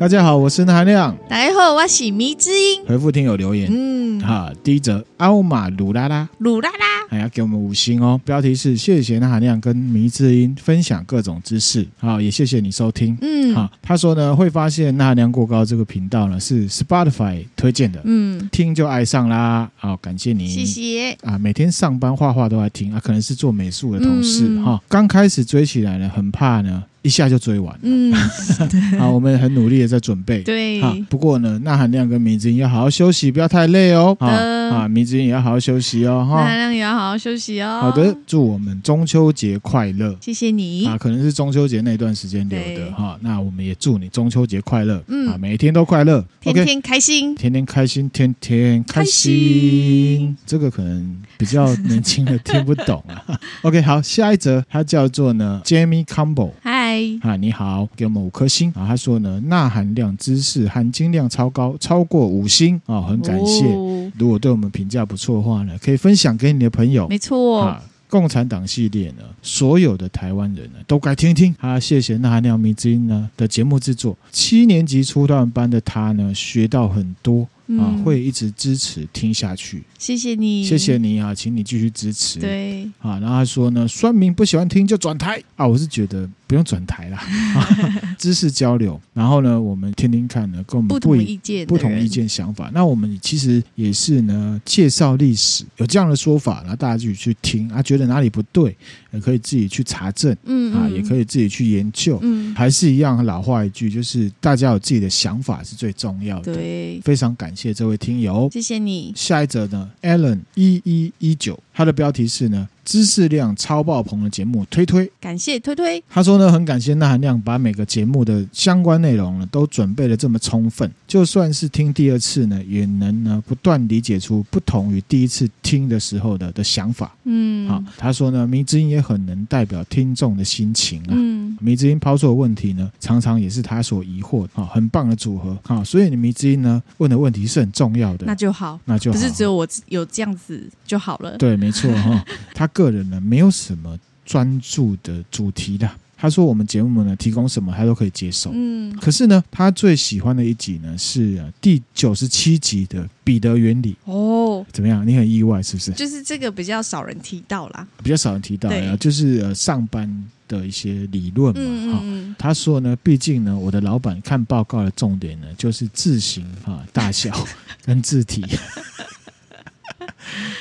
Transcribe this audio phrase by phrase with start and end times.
[0.00, 1.14] 大家好，我是那含亮。
[1.28, 2.82] 大家好，我是迷之音。
[2.86, 8.18] 回复听友留言，嗯，哈，第一则奥马鲁拉拉，鲁拉拉，还要给我们五星哦。
[8.24, 13.70] 标题是谢谢那含亮跟迷之音分享各种知识，好，也谢谢你收听，嗯，好。
[13.82, 21.36] 他说呢，会发现那含亮过高这个频道呢是 Spotify 推荐的，嗯，听就爱上啦，好，感谢你，谢谢啊。
[21.36, 24.82] 每天上班画画都在听啊，可能是做美术的同事哈。
[24.88, 26.84] 刚、嗯、开始追起来呢，很怕呢。
[27.02, 28.12] 一下就追完了，嗯，
[29.00, 37.80] 好，我们很努力的在准备，对，好，不过呢，那含亮跟迷之音要好好休息，不要太累哦，好啊，迷之音也要好好休息哦，哈，那含亮也要好好休息哦。
[37.80, 40.86] 好的，祝我们中秋节快乐，谢谢你。
[40.86, 53.40] 啊，可能是中秋节那段时间留的哈，那我们也祝你中秋节快乐，嗯，啊，每一天都快乐，天天开心，天天开心，天天开心，这个可能比较年轻的听不懂啊。
[53.62, 56.52] OK，好，下一则，它叫做呢，Jamie Campbell，
[56.90, 57.00] 嗨。
[57.20, 58.84] 啊，你好，给我们五颗星啊。
[58.84, 63.64] 他说呢，钠含量知识含金量超高，超过五星啊，很感谢。
[63.66, 67.06] 哦、如果对我们评价不错的话呢，可以分享给你的朋友。
[67.06, 71.54] 没错啊，共产党系列呢，所有的台湾人呢都该听听。
[71.60, 74.18] 啊，谢谢钠含量迷之音呢的节目制作。
[74.32, 77.46] 七年级初段班的他呢，学到很多。
[77.78, 82.40] 啊，会一直支持听下去，谢谢你，谢谢你啊，请你继续支持。
[82.40, 87.22] 对，啊，然后他说呢，酸民不喜欢听就转台啊，我是觉得不用转台啦，
[88.18, 92.68] 知识交流，然后呢，我们听听看呢，跟我们不，不同意见、不同意见想法。
[92.74, 98.76] 那我们其实也是呢，介绍历史有这样的说法，然后大家自己去听啊，觉得哪里不对，
[99.12, 106.52] 也可以自己去查证，嗯，嗯，啊，也可以自己去研究，嗯，还是一样老话一句，就是大家有自己的想法是最重要的。
[106.52, 107.60] 对，非常感谢。
[107.60, 109.12] 谢这位听友，谢谢你。
[109.14, 112.66] 下一则呢，Allen 一一一九，他的标题是呢。
[112.90, 116.02] 知识量超爆棚的节目推推，感谢推推。
[116.10, 127.14] 他说呢，很感谢那含量把每个节目的相关内容呢都准备的这么充分，就算是听第二次呢，也能呢不断理解出不同于第一次听的时候的的想法。
[127.26, 131.10] 嗯，好，他说呢，迷之音也很能代表听众的心情啊。
[131.10, 134.50] 嗯，迷之音抛出的问题呢，常常也是他所疑惑的。
[134.54, 138.26] 啊，很棒的组合啊，所以你迷之音呢问的问题是很重要的。
[138.26, 141.38] 那就好，那就好，不是只有我有这样子就好了。
[141.38, 142.68] 对，没错哈， 他。
[142.80, 145.88] 个人呢，没有什么专注的主题的。
[146.16, 148.50] 他说我们节目呢提供什么他都可以接受。
[148.52, 153.96] 嗯，可是呢，他最喜欢的一集呢是第九十七集的彼得原理。
[154.04, 155.06] 哦，怎么样？
[155.08, 155.92] 你很意外是不是？
[155.92, 160.06] 就是这个比较少人提到啦，比较少人提到呀，对就是呃上班
[160.46, 161.62] 的一些理论嘛。
[161.64, 167.34] 嗯，嗯，他说呢，毕竟呢，我的老板看报告的重点呢就是字型啊大小
[167.82, 168.44] 跟字体。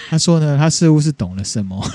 [0.09, 1.83] 他说呢，他似乎是懂了什么，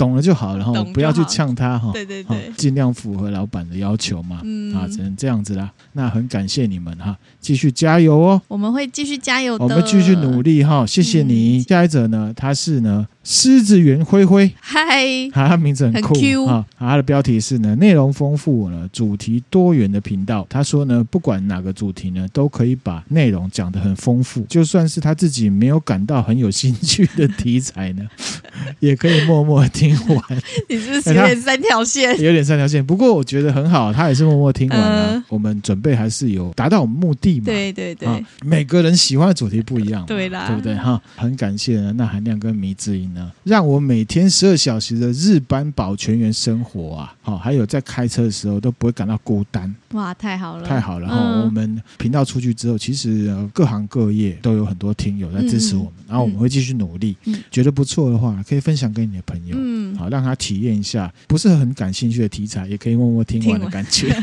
[0.00, 5.70] 懂了就好，然后不要去呛他哈，对对对，尽量符合老板的要求嘛，嗯、啊，只能这样子啦。
[5.92, 11.58] 那很感谢你们哈，继续加油哦，我们会继续加油的，我们继续努力哈，谢谢你。
[11.58, 13.06] 嗯、下一者呢，他是呢。
[13.22, 16.14] 狮子园灰灰，嗨他名字很酷
[16.46, 16.64] 啊！
[16.78, 20.44] 他的标题是呢，内容丰富呢，主题多元的频道。
[20.48, 24.40] 他说呢，不管哪个主题呢，都可以把内容讲得很丰富。
[24.48, 28.08] 就算是他自己没有感到很有兴趣的题材呢，
[28.80, 30.22] 也可以默默听完。
[30.68, 32.20] 你是不是有点三条线？
[32.20, 32.84] 有点三条线。
[32.84, 35.14] 不过我觉得很好，他也是默默听完了。
[35.14, 37.46] 呃、我们准备还是有达到我们目的嘛？
[37.46, 38.20] 对对对、啊。
[38.42, 40.74] 每个人喜欢的主题不一样，对啦，对不对？
[40.74, 43.30] 哈，很感谢呢，钠含量跟迷之音呢。
[43.44, 49.72] 让我每天十二小时的日班保全员生活啊，好，还有在开车的时候都不会感到孤单。
[49.92, 51.16] 哇，太好了，太好了哈！
[51.18, 57.16] 嗯、我们频道出去之后，其实各行各业都有很多听友在支持我们，嗯、然后我们会继续努力。
[57.24, 59.56] 嗯、觉得不错的话，可以分享给你的朋友，
[59.92, 64.14] 嗯，好，让他体验一下不是很感兴趣的题材，也可以默默听完的感觉。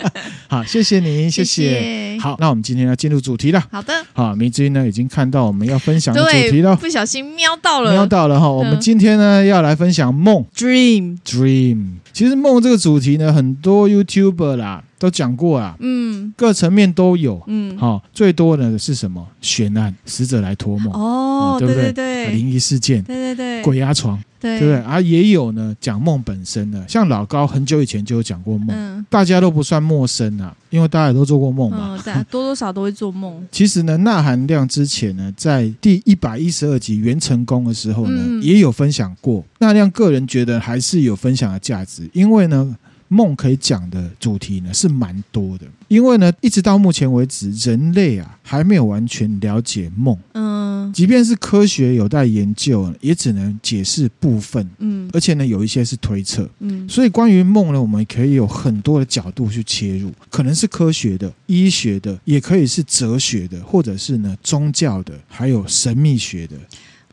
[0.48, 1.70] 好，谢谢你，谢谢。
[1.70, 3.62] 谢谢好，那我们今天要进入主题了。
[3.70, 3.92] 好的。
[4.12, 8.50] 好，明之音呢已经看到我们要分享的主题了，不小心瞄到了，瞄到了哈。
[8.50, 11.92] 我们今天呢要来分享梦，Dream，Dream。
[12.12, 19.26] 其实梦这个主题呢，很多 YouTuber 啦都讲过啊，嗯，各层面都有，嗯，好，最多的是什么？
[19.40, 21.92] 悬案，死者来托梦，哦，对不对？
[21.92, 24.20] 对，灵异事件，对对对，鬼压床。
[24.40, 24.76] 对，对不对？
[24.82, 33.46] 啊，也有呢，讲梦本身的，像老高很久以前就有讲过梦，嗯、大家都不算陌生啊，因为大家也都做过梦嘛，嗯、 多多少少都会做梦。
[33.52, 39.44] 其实呢，钠含量之前呢，在第一百一十二集元成功的时候呢，嗯、也有分享过。
[39.58, 42.76] 钠含量个人觉得还是有分享的价值，因为呢，
[43.12, 45.66] 梦可以讲的主题呢是蛮多的。
[45.88, 50.16] 因为呢，一直到目前为止，人类啊还没有完全了解梦。
[50.32, 50.50] 嗯。
[50.80, 54.66] 嗯，即便是科学有待研究，也只能解释部分。
[54.78, 56.48] 嗯，而且呢，有一些是推测。
[56.60, 66.56] 嗯，所以关于梦呢，我们可以有很多的角度去切入，可能是科学的、医学的，也可以是哲学的，或者是呢宗教的，还有神秘学的。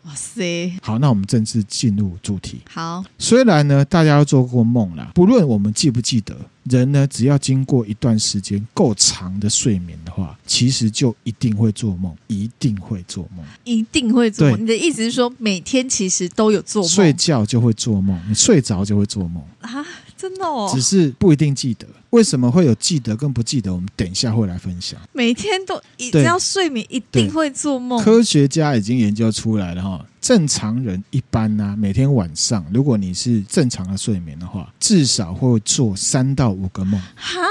[0.07, 0.71] 哇塞！
[0.81, 2.61] 好，那我们正式进入主题。
[2.69, 6.33] 好，虽然呢，大家都做过梦啦，不论我们记不记得，
[6.63, 14.61] 人呢，只要经过一段时间够长的睡眠的话，其实就一定会做梦，一定会做梦，一定会做梦。
[14.61, 16.89] 你的意思是说，每天其实都有做梦？
[16.89, 19.85] 睡觉就会做梦，你睡着就会做梦啊？
[20.17, 20.69] 真的哦？
[20.73, 21.85] 只是不一定记得。
[22.09, 23.71] 为什么会有记得跟不记得？
[23.71, 24.99] 我们等一下会来分享。
[25.13, 28.01] 每天都只要睡眠，一定会做梦。
[28.03, 36.99] 科学家已经研究出来了哈，正常人一般呢、啊，每天晚上，如果你是正常的睡眠的话，至少会做三到五个梦。
[37.15, 37.41] 哈，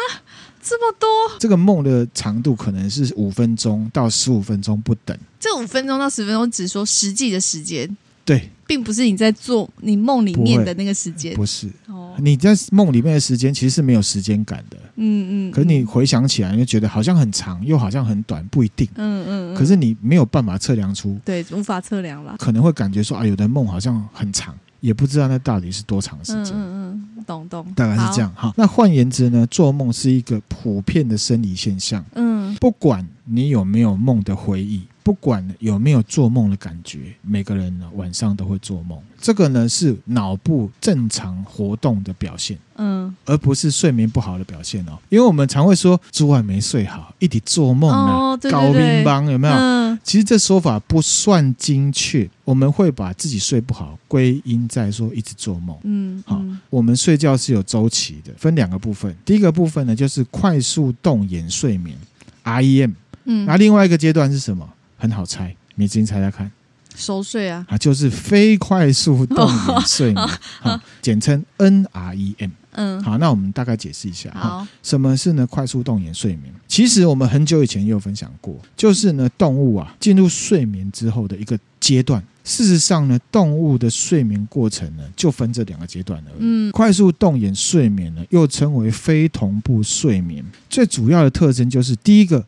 [0.63, 1.09] 这么多？
[1.39, 5.17] 这个梦的长度可能是五分钟到十五分钟不等。
[5.39, 7.97] 这五分钟到十分钟，只说实际的时间。
[8.27, 11.71] 对，并不是你在做你梦里面的那个时间，不是。
[11.87, 14.77] 哦，你在梦里面的时间其实是没有时间感的。
[14.97, 15.53] 嗯嗯。
[15.53, 18.89] 可是你回想起来，你就觉得好像很长，又好像很短，不一定。
[18.97, 19.55] 嗯嗯。
[19.55, 22.35] 可是你没有办法测量出，对，无法测量了。
[22.37, 26.53] 可能会感觉说啊，有的梦好像很长，也不知道那到底是多长时间。
[26.53, 27.65] 嗯嗯，懂懂。
[27.77, 28.53] 大概是这样哈。
[28.57, 32.05] 那换言之呢，做梦是一个普遍的生理现象。
[32.17, 34.83] 嗯，不管你有没有梦的回忆。
[35.07, 38.99] 不管有没有做梦的感觉，每个人呢晚上都会做梦。
[39.21, 44.99] 这个呢是脑部正常活动的表现，嗯，而不是睡眠不好的表现哦。
[45.09, 49.55] 因为我们常会说昨晚没睡好，一直做梦呢，搞乒乓有没有？
[49.55, 52.29] 嗯，其实这说法不算精确。
[52.43, 55.79] 我们会把自己睡不好归因在说一直做梦。
[55.85, 59.17] 嗯，好，我们睡觉是有周期的，分两个部分。
[59.25, 61.97] 第一个部分呢就是快速动眼睡眠
[62.43, 62.93] （REM），
[63.27, 64.69] 嗯，那另外一个阶段是什么？
[64.97, 66.51] 很好猜，你自己猜猜看。
[66.95, 70.29] 熟睡啊，啊，就是非快速动眼睡眠，
[70.63, 72.51] 好，简称 NREM。
[72.71, 75.47] 嗯，好，那我们大概解释一下，好，什么是呢？
[75.47, 76.51] 快速动眼睡眠？
[76.67, 82.23] 其实我们很久以前也有分享过，就是呢，动物啊进入睡眠之后的一个阶段。
[82.45, 86.37] 事实上呢，动物的睡眠过程呢，就分这两个阶段而已。
[86.39, 92.43] 嗯，快速动眼睡眠呢，又称为非同步睡眠，最主要的特征就是第一个。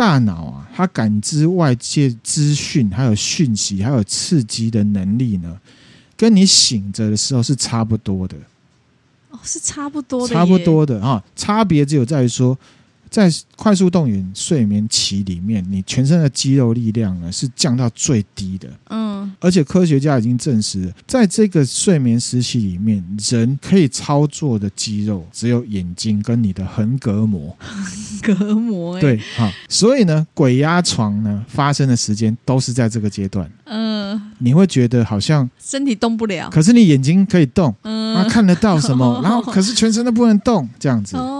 [0.00, 5.60] 大脑啊，它感知外界资讯、还有讯息、还有刺激的能力呢，
[6.16, 8.34] 跟你醒着的时候是差不多的。
[9.28, 11.22] 哦，是差不多的，差不多的啊。
[11.36, 12.56] 差别只有在于说。
[13.10, 18.68] 在快速动眼睡眠期里面，你全身的肌肉力量呢是降到最低的。
[18.88, 27.54] 嗯，而且科学家已经证实了，在这个睡眠时期里面，人可以操作的肌肉只有眼睛跟你的横膈膜。
[28.22, 33.50] 横膈膜、欸，对，好，所以呢，鬼压床呢发生的时间都是在这个阶段。
[33.64, 41.16] 嗯，你会觉得好像身体动不了，可是你眼睛可以动，嗯，然后看得到什么， 然后可是全身都不能动，这样子。
[41.16, 41.39] 哦。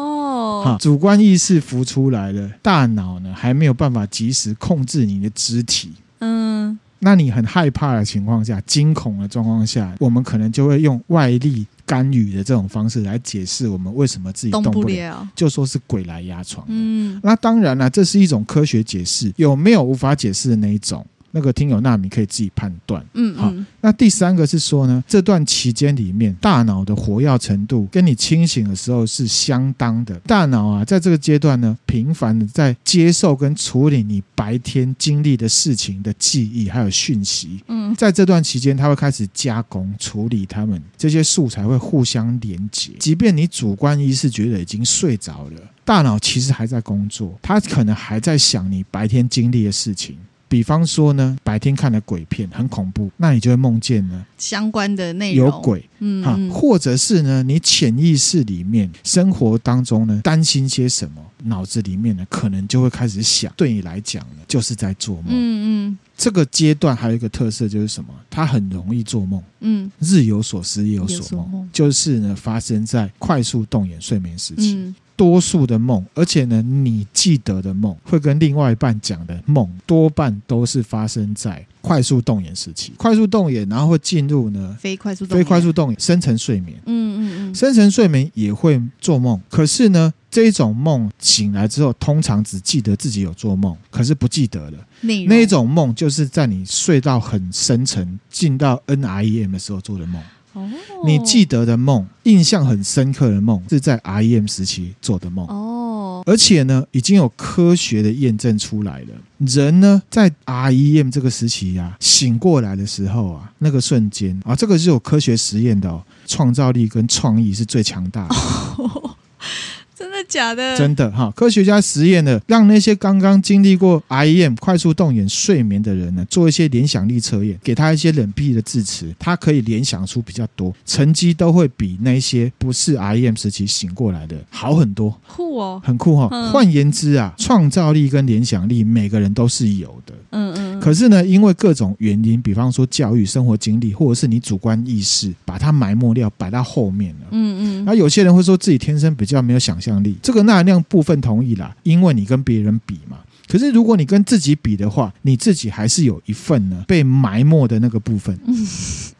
[0.65, 5.93] 哈，主观意识浮出来了，大脑呢还没有办法及时控制你的肢体。
[6.21, 16.65] 嗯，那你很害怕的情况下，惊恐的状况下，我们可能就会用外力干预的这种方式来解释我们为什么自己动不了，动不了就说是鬼来压床。
[16.69, 21.05] 嗯，那当然了，这是一种科学解释，有没有无法解释的那一种？
[21.32, 23.53] 那个听友纳米可以自己判断，嗯，好。
[23.81, 30.15] 那第三个是说呢，这段期间里面，大脑的活跃程度跟你清醒的时候是相当的。
[30.27, 37.60] 大脑啊，在这个阶段呢，频繁的在接受跟处理你白天经历的事情的记忆还有讯息。
[37.69, 42.93] 嗯，在这段期间，它会开始加工处理它们这些素材，会互相连接。
[42.99, 50.17] 即便你主观意识觉得已经睡着了，大脑其实还在工作，它可能还在想你白天经历的事情。
[50.51, 55.47] 比方说呢，白天看的鬼片很恐怖，那你就会梦见呢相关的内容。
[55.47, 68.13] 有鬼，嗯，哈，或者是呢，你潜意识里面生活当中呢担心些什么，脑子里面呢可能就会开始想，对你来讲呢就是在做梦，嗯嗯，这个阶段还有一个特色就是什么？
[68.29, 74.75] 它很容易做梦，嗯，日有所思夜有所梦，就是呢发生在快速动眼睡眠时期。
[74.75, 82.94] 嗯多数的梦，而且呢，你记得的梦会跟另外一半讲的梦，多半都是发生在快速动眼时期。
[82.96, 86.74] 快速动眼，然后会进入呢非快速非快速动眼深层睡眠。
[86.86, 94.79] 嗯嗯嗯，深层睡眠也会做梦，可是呢，这一种梦醒来之后，通常只记得自己有做梦，可是不记得了。
[95.03, 100.22] 那一种梦就是在你睡到很深沉，进到 NREM 的时候做的梦。
[100.53, 100.69] 哦，
[101.05, 105.47] 你记得的梦，印象很深刻的梦，是在 REM 时期做的梦。
[105.47, 109.09] 哦，哦，而且呢，已经有科学的验证出来了。
[109.39, 118.35] 人呢，在 REM 这个时期啊，醒过来的时候啊，那个瞬间啊，这个是有科学实验的哦，创造力跟创意是最强大的。
[118.35, 119.17] 哦
[120.01, 120.79] 真的假的？
[120.79, 121.31] 真的哈！
[121.37, 135.15] 科学家实验了，让那些刚刚经历过 REM 快速动眼睡眠的人呢，做一些联想力测验，给他一些冷僻的字词，他可以联想出比较多，成绩都会比那些不是 REM 时期醒过来的好很多。
[135.29, 136.29] 酷哦，很酷哈、哦！
[136.33, 140.15] 嗯、换言之啊，创造力跟联想力每个人都是有的。
[140.31, 140.81] 嗯嗯。
[140.81, 147.27] 可是呢，因为各种原因，比方说教育、生活经历，或者是你主观意识，把它埋没掉，摆到后面了。
[147.33, 147.85] 嗯嗯。
[147.85, 149.90] 那有些人会说自己天生比较没有想象。
[150.05, 153.19] 力这个纳量部分同意啦，因为你跟别人比嘛。
[153.49, 158.39] 可是如果你跟自己比的话，你自己还是有一份呢被埋没的那个部分。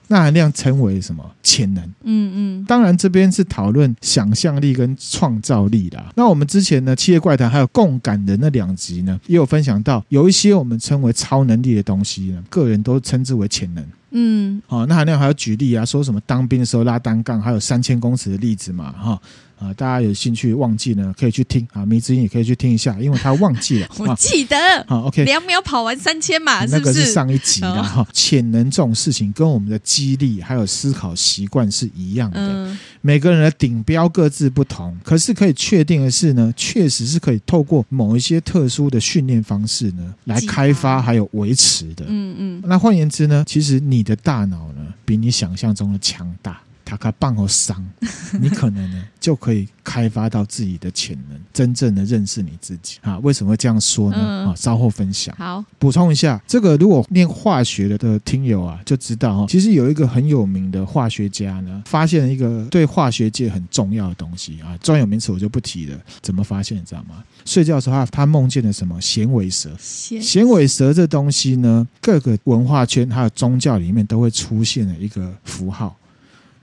[0.07, 1.85] 那含量称为什么潜能？
[2.05, 2.65] 嗯嗯。
[2.65, 6.12] 当然这边是讨论想象力跟创造力啦。
[6.17, 13.85] 那我们之前呢，企业怪谈还有共感的那两集呢，也有分享到有一些我们称为超能力的东西呢，个人都称之为潜能。
[14.12, 14.62] 嗯。
[14.67, 19.21] 好，纳含量还要举例啊，说什么当兵的时候拉单杠，还有三千公尺的例子嘛，哈。
[19.61, 21.85] 啊，大家有兴趣忘记呢，可以去听啊。
[21.85, 23.88] 迷之音也可以去听一下，因为他忘记了。
[24.00, 24.57] 我记得。
[24.88, 25.25] 好，OK。
[25.25, 26.79] 两秒跑完三千嘛，是不是？
[26.79, 28.07] 那个是上一集的哈。
[28.12, 32.38] 潜能这种事情跟我们的激励还有思考习惯是一样的。
[32.40, 32.79] 嗯。
[33.02, 42.05] 每个人的顶标各自不同，可是可以确定的是呢，确实是可以透过某一些特殊的训练方式呢，来开发还有维持的。
[42.09, 42.62] 嗯嗯。
[42.67, 46.61] 那换言之呢，其实你的大脑呢，比你想象中的强大。
[46.90, 47.85] 卡卡棒和伤，
[48.40, 53.18] 你可能呢就可以开发到自己的潜能，真正的认识你自己啊？
[53.20, 54.49] 为什么会这样说呢？
[54.49, 55.35] 啊，稍后分享。
[55.37, 65.99] 好，补充一下，这个如果念化学的的听友啊，就知道哈，其实有一个很有名的化学家呢，发现了一个对化学界很重要的东西啊，专有名词我就不提了。
[66.20, 66.76] 怎么发现？
[66.76, 67.23] 你知道吗？
[67.44, 69.00] 睡觉的时候他他梦见了什么？
[69.00, 69.70] 衔尾蛇。
[69.78, 75.97] 衔尾蛇这东西呢，各个文化圈还有宗教里面都会出现的一个符号。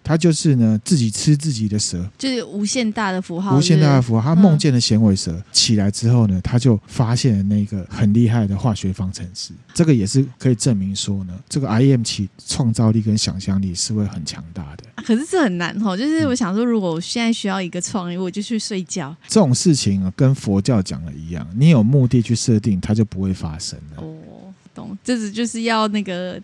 [0.08, 3.58] 他就是呢，自己吃自己的蛇，就是无限大的符号。
[3.58, 9.52] 无限大的符号，他梦见了响尾蛇，嗯、起来之后呢，他就发现了那个很厉害的化学方程式。
[9.74, 15.04] 这个也是可以证明说呢，这个 REM 起创造力跟想象力是会很强大的。
[15.04, 19.14] 可是这很难哦，就是我想说，如果我现在需要一个创意，我就去睡觉。
[19.28, 24.02] 这种事情啊，跟佛教讲的一样，你有目的去设定，它就不会发生了。
[24.02, 26.42] 哦，懂，这是就是要那个。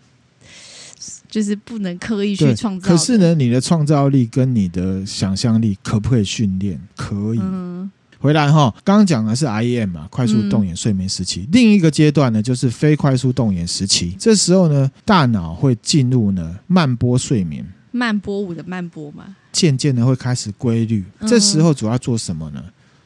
[1.34, 2.88] 就是不能刻意去创造。
[2.88, 6.80] 可是呢，你的创造力跟你的想象力可不可以训练？
[6.94, 7.40] 可以。
[7.42, 11.40] 嗯、回来哈，刚刚讲的是 REM 嘛，快速动眼睡眠时期。
[11.40, 14.14] 嗯、另一个阶段呢，就是非快速动眼时期。
[14.16, 17.66] 这时候呢，大脑会进入呢慢波睡眠。
[17.90, 19.34] 慢波舞的慢波嘛。
[19.50, 21.02] 渐渐的会开始规律。
[21.26, 22.62] 这时候主要做什么呢？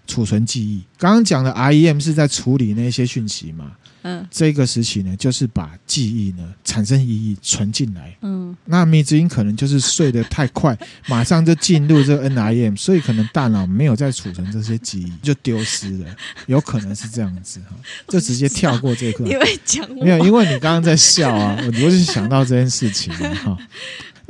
[0.07, 0.83] 储存记忆。
[0.99, 3.73] 刚刚讲的 REM 是在处理那些讯息嘛。
[4.03, 8.17] 嗯，这个时期呢，就是把记忆呢产生意义存进来。
[8.23, 10.77] 嗯，那迷之音可能就是睡得太快，
[11.09, 16.07] 马上就进入这个 NREM，所以可能大脑没有再储存这些记忆，就丢失了，
[16.47, 17.77] 有可能是这样子哈，
[18.09, 19.25] 就直接跳过这一课。
[19.25, 20.25] 你会讲没有？
[20.25, 23.57] 因为你刚刚在笑啊，我就是想到这件事情哈。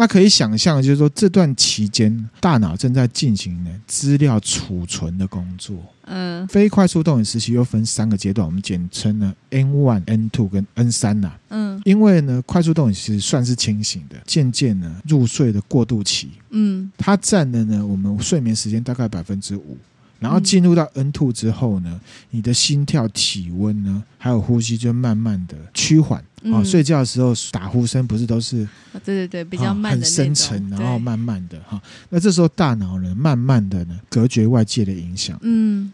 [0.00, 5.76] 那可以想象，就是说这段期间，大脑正在进行呢资料储存的工作。
[6.02, 11.32] 嗯，非快速动眼时期又分三个阶段，我们简称呢 N one、N two 跟 N 三呐。
[11.48, 16.30] 嗯，因为呢，快速动眼其实算是清醒的，渐渐呢入睡的过渡期。
[16.50, 19.76] 嗯，它占了呢我们睡眠时间大概百分之五。
[20.18, 26.22] 然后进入到 N two 之后呢，你的心跳、体温呢，还有呼吸就慢慢的趋缓。
[26.42, 28.68] 嗯、哦，睡觉的时候打呼声不是都是？
[29.04, 31.82] 对对对，比较慢的、哦、很深沉，然后慢慢的哈、哦。
[32.10, 35.38] 那这时候大脑呢，慢慢的呢，隔绝外界的影响。
[35.42, 35.92] 嗯。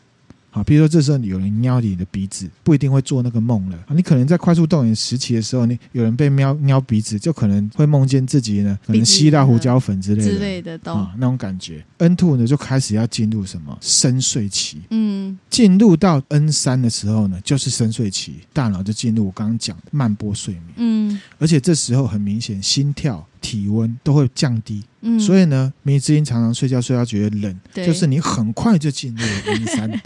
[0.55, 3.79] 好，比如说这时候有人瞄你的鼻子，不一定会做那个梦了。
[3.89, 11.85] 你可能在快速动眼时期的时候，你有人被瞄瞄鼻子，就可能会梦见自己呢，可能吸到胡椒粉之类的之类的，都、哦、那种感觉。
[11.99, 14.83] N two 呢就开始要进入什么深睡期。
[14.91, 20.65] 嗯，进入到 N 三的时候呢，就是深睡期，大脑就进入我刚刚讲的慢波睡眠。
[20.77, 23.27] 嗯，而且这时候很明显，心跳。
[23.41, 27.87] 体温都会降低，嗯，所以呢，迷之音常常睡觉睡觉觉得冷，对。
[27.87, 30.01] 就是你很快就进入了阴山，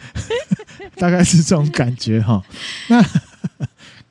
[0.96, 2.42] 大概是这种感觉哈。
[2.88, 3.02] 那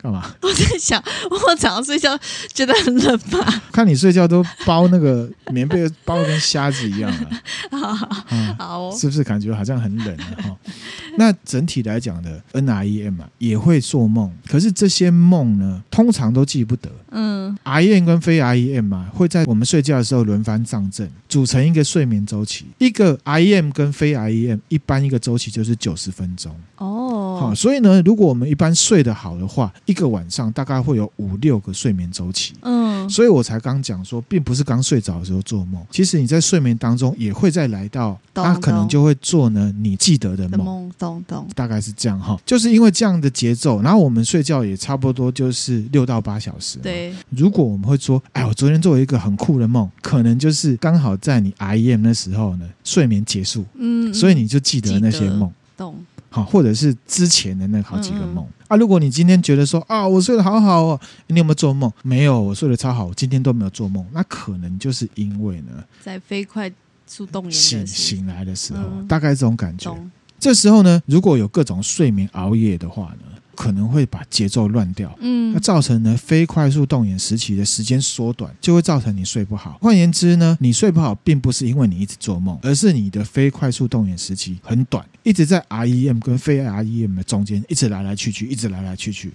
[0.06, 0.32] 干嘛？
[0.42, 2.18] 我在想，我早上睡觉
[2.54, 3.62] 觉得很冷吧？
[3.72, 7.12] 看你睡觉都包那个棉被，包的跟虾子一样
[7.72, 7.78] 啊。
[7.80, 8.26] 好，好，
[8.60, 10.56] 好、哦，是不是感觉好像很冷哈？
[11.18, 16.90] 那整体来讲的 NREM 啊，也会做梦，可是这些梦呢，通常都记不得。
[17.12, 22.66] 嗯，REM 跟非 REM 啊，会在我们睡觉的时候轮番上阵，组成一个睡眠周期。
[22.78, 26.54] 一个 REM 跟非 REM，一般一个周期就是九十分钟。
[26.78, 32.54] 哦，好，所以呢，如果我们一般睡得好的话，一个晚上大概会有五六个睡眠周期。
[32.62, 40.92] 嗯，所以我才刚讲说，并不是刚睡着的时候做梦，其实你在睡眠当中也会再来到，那可能就会做呢你记得的梦。
[41.00, 46.78] 懂懂，大概是这样哈，就是因为这样的节奏，然后我们睡觉也差不多就是六到八小时。
[46.80, 55.96] 对，如果我们会说，哎，我昨天做了一个很酷的梦，可能就是刚好在你 REM 的时候呢，睡眠结束，嗯，所以你就记得那些梦，懂，
[56.30, 58.78] 好，或者是之前的那好几个梦、嗯、啊。
[58.78, 61.92] 如果你今天觉得说啊，我睡得好好哦，你有没有做梦？
[62.04, 66.72] 没有，我睡得超好，我今天都没有做梦，那可能就是因为呢，在飞快
[67.08, 69.96] 速动眼醒醒来的时候，嗯、大概这种感觉。
[70.40, 79.80] 这时候呢，如果有各种睡眠熬夜的话呢，可能会把节奏乱掉，嗯，那造成呢非快速动眼时期的时间缩短，就会造成你睡不好。
[79.82, 89.32] 换言之呢，你睡不好并不是因为你一直做梦，而是你的非快速动眼时期很短，一直在 REM 跟非 REM 的中间一直来来去去，一直来来去去，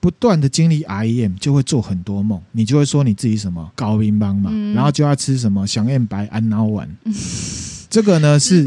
[0.00, 6.88] 不断的经历 REM 就会做很多梦，你就会说你自己什么高音帮嘛，嗯、然后就要吃什么想燕白安脑丸。
[7.04, 7.14] 嗯
[7.94, 8.64] 这个呢是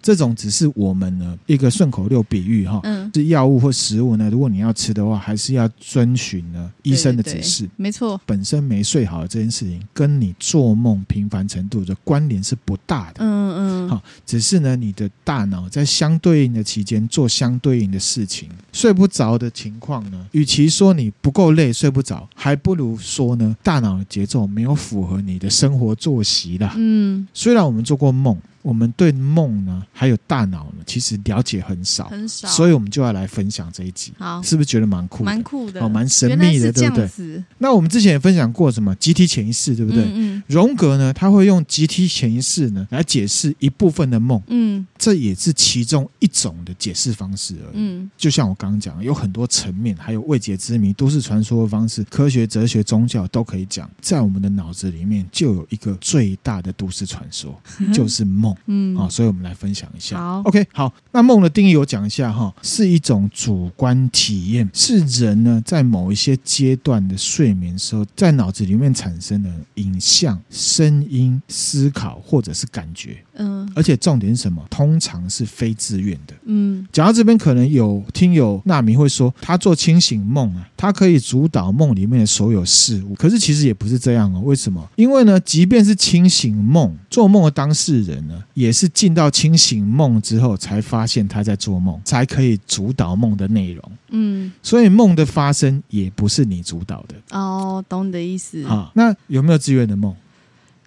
[0.00, 7.68] 这种只是我们呢一个顺口溜比喻哈，嗯，是药物或食物呢，如果你要吃的话，还是要遵循呢医生的指示。
[7.74, 13.24] 没错，本身没睡好的这件事情，跟你做梦频繁程度的关联是不大的。
[13.24, 26.72] 嗯嗯，好，只是呢你的大脑在相对应的期间做相对应的事情，睡不着的情况呢，与其说你不够累睡不着，还不如说呢大脑的节奏没有符合你的生活作息啦。
[26.76, 28.38] 嗯，虽然我们做过梦。
[28.64, 34.14] 我们对梦呢，还有大脑呢，其实了解很少，很少，所以我们就要来分享这一集。
[34.18, 35.24] 好，是不是觉得蛮酷的？
[35.26, 37.44] 蛮酷的，哦，蛮神秘的，对不对？
[37.58, 40.02] 那我们之前也分享过什么集体潜意识，对不对？
[40.04, 40.42] 嗯，嗯。
[40.48, 44.40] 荣格呢，他会用集体潜意识呢来解释一部分的梦。
[44.46, 47.74] 嗯，这也是其中一种的解释方式而已。
[47.74, 53.90] 嗯，就像我刚刚讲，有很多层面，还有未解之谜、都市传说的方式，科学、哲学、宗教都可以讲。
[54.00, 57.60] 在我们的脑子里面，就有一个最大的都市传说，
[57.92, 58.53] 就是梦。
[58.66, 60.18] 嗯，啊，所以我们来分享一下。
[60.18, 73.16] 好，OK，好，那梦的定义我讲一下哈，是一种主观体验，是人呢在某一些阶段的睡眠时候，在脑子里面产生的影像、声音、思考或者是感觉。
[73.36, 74.64] 嗯，而且重点是什么？
[74.70, 76.34] 通常是非自愿的。
[76.44, 83.14] 嗯，讲到这边，可能有听友纳米会说，他做清醒梦啊，他可以主导梦里面的所有事物。
[83.14, 84.40] 可是其实也不是这样哦。
[84.40, 84.88] 为什么？
[84.94, 93.92] 因为呢，即便是清醒梦，做梦的当事人呢，也是进到清醒梦之后，才发现他在做梦，才可以主导梦的内容。
[94.10, 97.14] 嗯，所以梦的发生也不是你主导的。
[97.30, 98.62] 哦，懂你的意思。
[98.64, 100.14] 啊，那有没有自愿的梦？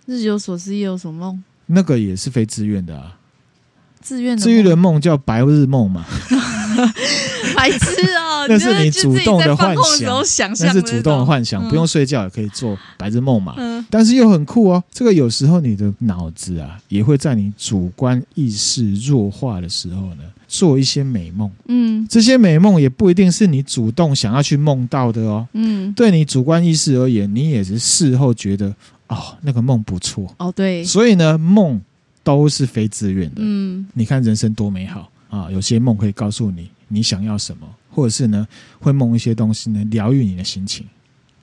[0.06, 1.44] 日有所思，夜有所梦。
[1.66, 3.18] 那个也是非自愿的啊，
[4.08, 6.06] 自愿的自愿的梦叫白日梦嘛，
[7.54, 9.76] 白痴哦， 那是你主动的幻
[10.24, 13.56] 想，那是主动的幻想，不用睡觉也可以做白日梦嘛。
[13.90, 21.52] 但是又很酷哦，这个有时候你的脑子啊，也会在你主观意识弱化的时候呢，做一些美梦。
[21.68, 25.46] 嗯，这些美梦也不一定是你主动想要去梦到的哦。
[25.52, 28.74] 嗯，对你主观意识而言，你也是事后觉得。
[29.10, 31.80] 哦，那个梦不错哦，对，所以呢，梦
[32.28, 33.36] 都是非自愿的。
[33.38, 35.50] 嗯，你看人生多美好啊！
[35.50, 38.46] 有些梦可以告诉你你想要什么，或者是呢，
[38.82, 40.86] 会梦一些东西呢，疗愈你的心情，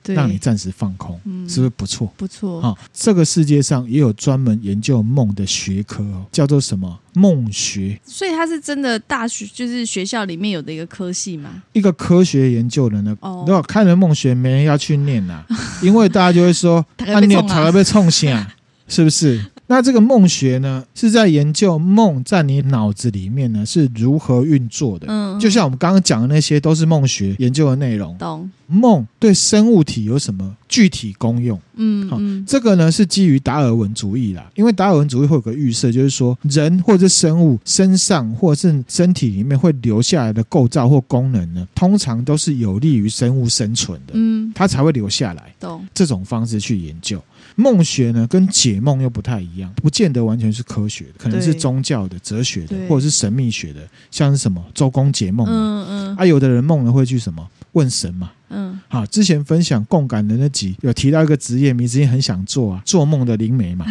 [0.05, 2.13] 让你暂时放空，嗯，是不是不错？
[2.15, 2.77] 不错啊！
[2.93, 6.99] 这个世界上也有专门研究梦的学科哦，叫做什么？
[7.13, 7.99] 梦学。
[8.05, 11.63] 所以它是真的大学，就是学校里面有的一个科系嘛？
[11.73, 13.17] 一个科学研究的呢？
[13.21, 15.43] 哦，如果开了梦学，没人要去念呐，
[15.81, 18.53] 因为大家就会说， 啊，你有头被冲醒啊，
[18.87, 19.43] 是不是？
[19.67, 25.07] 那这个梦学呢，是在研究梦在你脑子里面呢是如何运作的。
[25.09, 28.15] 嗯，就像我们刚刚讲的那些，都是梦学研究的内容。
[28.17, 28.49] 懂。
[28.67, 31.59] 梦对生物体有什么具体功用？
[31.75, 34.49] 嗯，好，这个呢是基于达尔文主义啦。
[34.55, 44.13] 因为达尔文主义会有个预设，就是说人或者生物身上或者是身体里面会留下来的构造或功能呢，通常都是有利于生物生存的。
[44.13, 45.53] 嗯，它才会留下来。
[45.59, 45.85] 懂。
[45.93, 47.21] 这种方式去研究。
[47.55, 63.85] 梦学呢，跟解梦又不太一样，不见得完全是科学的，可能是宗教的、哲学的，或者是神秘学的，像是什么周公解梦，嗯嗯，啊，有的人梦了会去什么问神嘛，嗯，好，之前分享共感的那集有提到一个职业，迷之音很想做啊，做梦的灵媒嘛。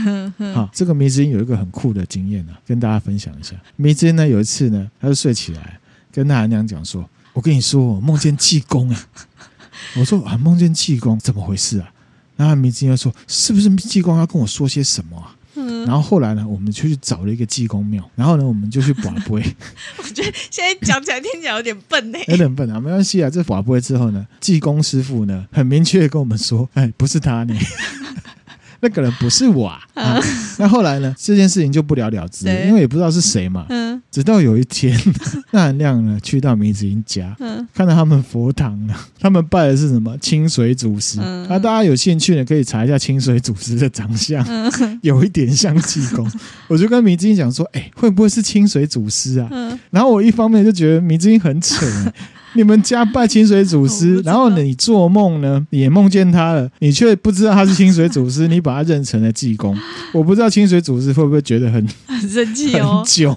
[0.52, 3.54] 好， 这个迷之音有一个很酷的经验啊，跟大家分享一下。
[3.76, 5.80] 迷之音呢有一次呢，他就睡起来，
[6.12, 9.06] 跟他娘讲说：“我跟你说，我梦见济公啊。”
[9.96, 11.90] 我说：“啊，梦见济公怎么回事啊？”
[12.36, 15.34] 然后迷之音就说：“是不是济公要跟我说些什么啊？”
[15.86, 19.54] 然后后来呢，我们就去找了一个济公庙，然后呢，我们就去跋杯。
[19.98, 23.30] 我觉得现在讲起来听起来有点笨呢， 有点笨啊，没关系啊。
[23.30, 27.54] 这跋杯之后呢，济公师傅呢很明确的跟我们说：“哎，不是他呢。”
[28.84, 30.20] 那个人不是我啊，啊！
[30.58, 31.14] 那后来呢？
[31.18, 33.64] 这件事情就不了了之，因为也不知道是谁嘛。
[33.70, 33.94] 嗯。
[34.10, 34.96] 直到有一天，
[35.52, 41.18] 那含量呢去到明子英家，嗯，看到他们佛堂呢，他们拜的是什么清水祖师。
[41.22, 41.48] 嗯。
[41.48, 44.70] 啊，大家有兴趣呢，可以查一下清水祖师的长相，嗯，
[45.02, 46.30] 有一点像济公。
[46.68, 49.78] 我就跟明子英讲说：“哎，会不会是清水祖师啊？”嗯。
[49.90, 51.86] 然后我一方面就觉得明子英很扯。
[52.54, 59.76] 你们家拜清水祖师， 然后你做梦呢也梦见他了，你却不知道他是清水祖师， 你把他认成了济公。
[60.12, 63.36] 我不知道清水祖师会不会觉得很很生气哦， 很囧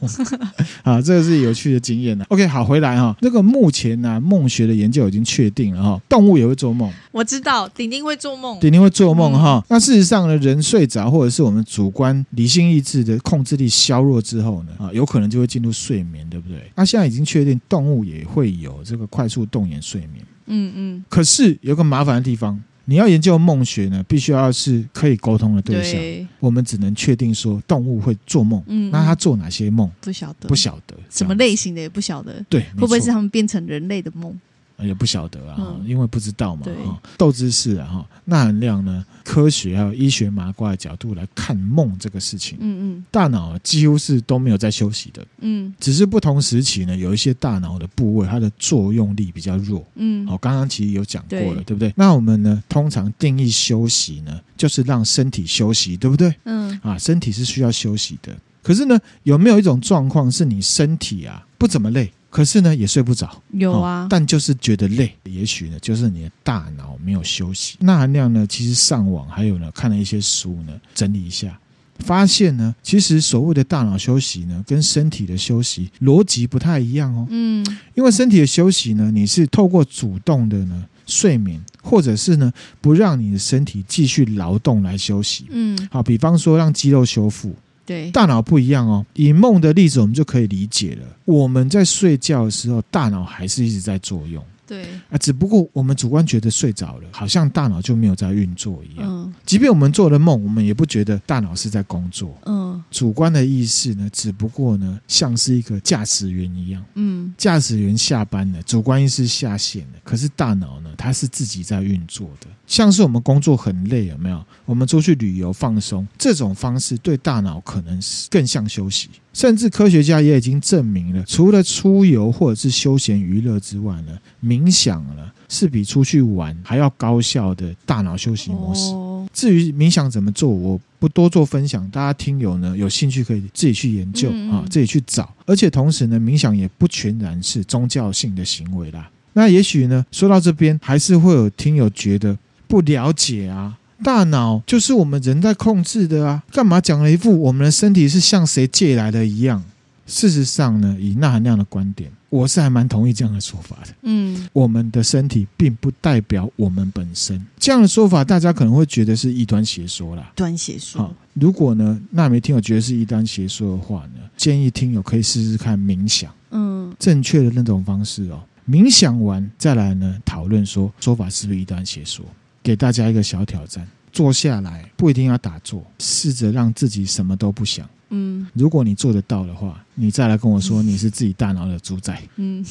[0.83, 2.25] 啊，这个是有趣的经验呢。
[2.29, 6.91] OK，好，回来哈，那个目前呢梦学的研究已经确定了哈，动物也会做梦。
[7.11, 9.63] 我知道，顶顶会做梦，顶顶会做梦哈。
[9.69, 16.57] 那事实上呢，人睡着或者是我们主观理性意志的控制力削弱之后呢，啊，有可能就会进入睡眠，对不对？
[16.75, 19.06] 那现在已经确定动物也会有这个。
[19.07, 25.93] 快速动眼睡眠，嗯嗯，可是有个麻烦的地方，你要研究梦学呢，必须要是可以沟通的对象。
[25.93, 29.89] 对，我们只能确定说动物会做梦，嗯，那它做哪些梦？
[30.01, 32.43] 不晓得，不晓得什么类型的也不晓得。
[32.47, 34.39] 对，会不会是他们变成人类的梦？
[34.79, 36.65] 也不晓得啊，嗯、因为不知道嘛。
[36.85, 42.57] 哈，豆知识啊，哈，钠含量呢，科学还有医学麻瓜的角度来看梦这个事情。
[42.61, 45.25] 嗯嗯，大脑几乎是都没有在休息的。
[45.39, 49.85] 嗯，只是不同时期呢，有一些大脑的部位它的作用力比较弱。
[49.95, 51.91] 嗯，好，刚刚其实有讲过了，对，对不对？
[51.95, 56.33] 那我们呢，通常定义休息呢，就是让身体休息，对不对？
[56.43, 58.35] 嗯，啊，身体是需要休息的。
[58.61, 62.11] 可是呢，有没有一种状况是你身体啊不怎么累？
[62.37, 63.41] 可是呢，也睡不着。
[63.53, 65.11] 有啊、哦，但就是觉得累。
[65.23, 67.77] 也许呢，就是你的大脑没有休息。
[67.79, 71.59] 那含量呢，其实上网还有呢，看了一些书呢，整理一下，
[71.97, 77.25] 发现呢，其实所谓的大脑休息呢，跟身体的休息逻辑不太一样哦。
[77.31, 85.47] 嗯，因为身体的休息呢，你是透过主动的呢睡眠，或者是呢不让你的身体继续劳动来休息。
[85.49, 87.55] 嗯，好，比方说让肌肉修复。
[87.87, 89.03] 对，大脑不一样哦。
[89.13, 91.07] 以梦的例子，我们就可以理解了。
[91.23, 94.43] 我们在睡觉的时候，大脑还是一直在作用。
[94.67, 99.07] 对啊，只不过我们主观觉得睡着了，好像大脑就没有在运作一样。
[99.07, 102.37] 嗯，即便我们做了梦，我们也不觉得大脑是在工作。
[102.45, 106.83] 嗯，主观的意识呢，只不过呢，像是一个驾驶员一样。
[106.95, 112.47] 嗯，驾驶员下班了，主观意识下线了，可是大脑呢，它是自己在运作的。
[112.67, 114.43] 像是我们工作很累，有没有？
[114.65, 119.09] 我们出去旅游放松，这种方式对大脑可能是更像休息。
[119.31, 128.91] 甚至科学家也已经证明了，除了出游或者是休闲娱乐之外呢，冥想呢是比出去玩还要高效的大脑休息模式。
[129.33, 135.31] 至于冥想怎么做，我不多做分享，大家听友呢有兴趣可以自己去研究啊，自己去找。
[135.45, 139.09] 而且同时呢，冥想也不全然是宗教性的行为啦。
[139.33, 142.35] 那也许呢，说到这边，还是会有听友觉得
[142.67, 143.77] 不了解啊。
[144.03, 149.63] 大脑就是我们人在控制的啊，干嘛讲了一副我们的身体是向谁借来的一样？
[150.07, 153.93] 事实上呢，以纳含量的观点，我是还蛮同意这样的说法的。
[154.03, 157.45] 嗯，我们的身体并不代表我们本身。
[157.59, 160.31] 这样的说法，大家可能会觉得是异端邪说啦。
[160.33, 161.01] 异端邪说。
[161.01, 166.33] 好，如果呢，那没听友觉得是异端邪说的话呢，建议听友可以试试看冥想。
[166.51, 172.25] 嗯，正确的那种方式哦，冥想完再来呢讨论说说法是不是异端邪说。
[172.63, 177.87] 给大家一个小挑战，坐下来不一定要打坐，试着让自己什么都不想。
[178.09, 182.21] 嗯，如果你做得到的话，你再来跟我说你是自己大脑的主宰。
[182.37, 182.63] 嗯。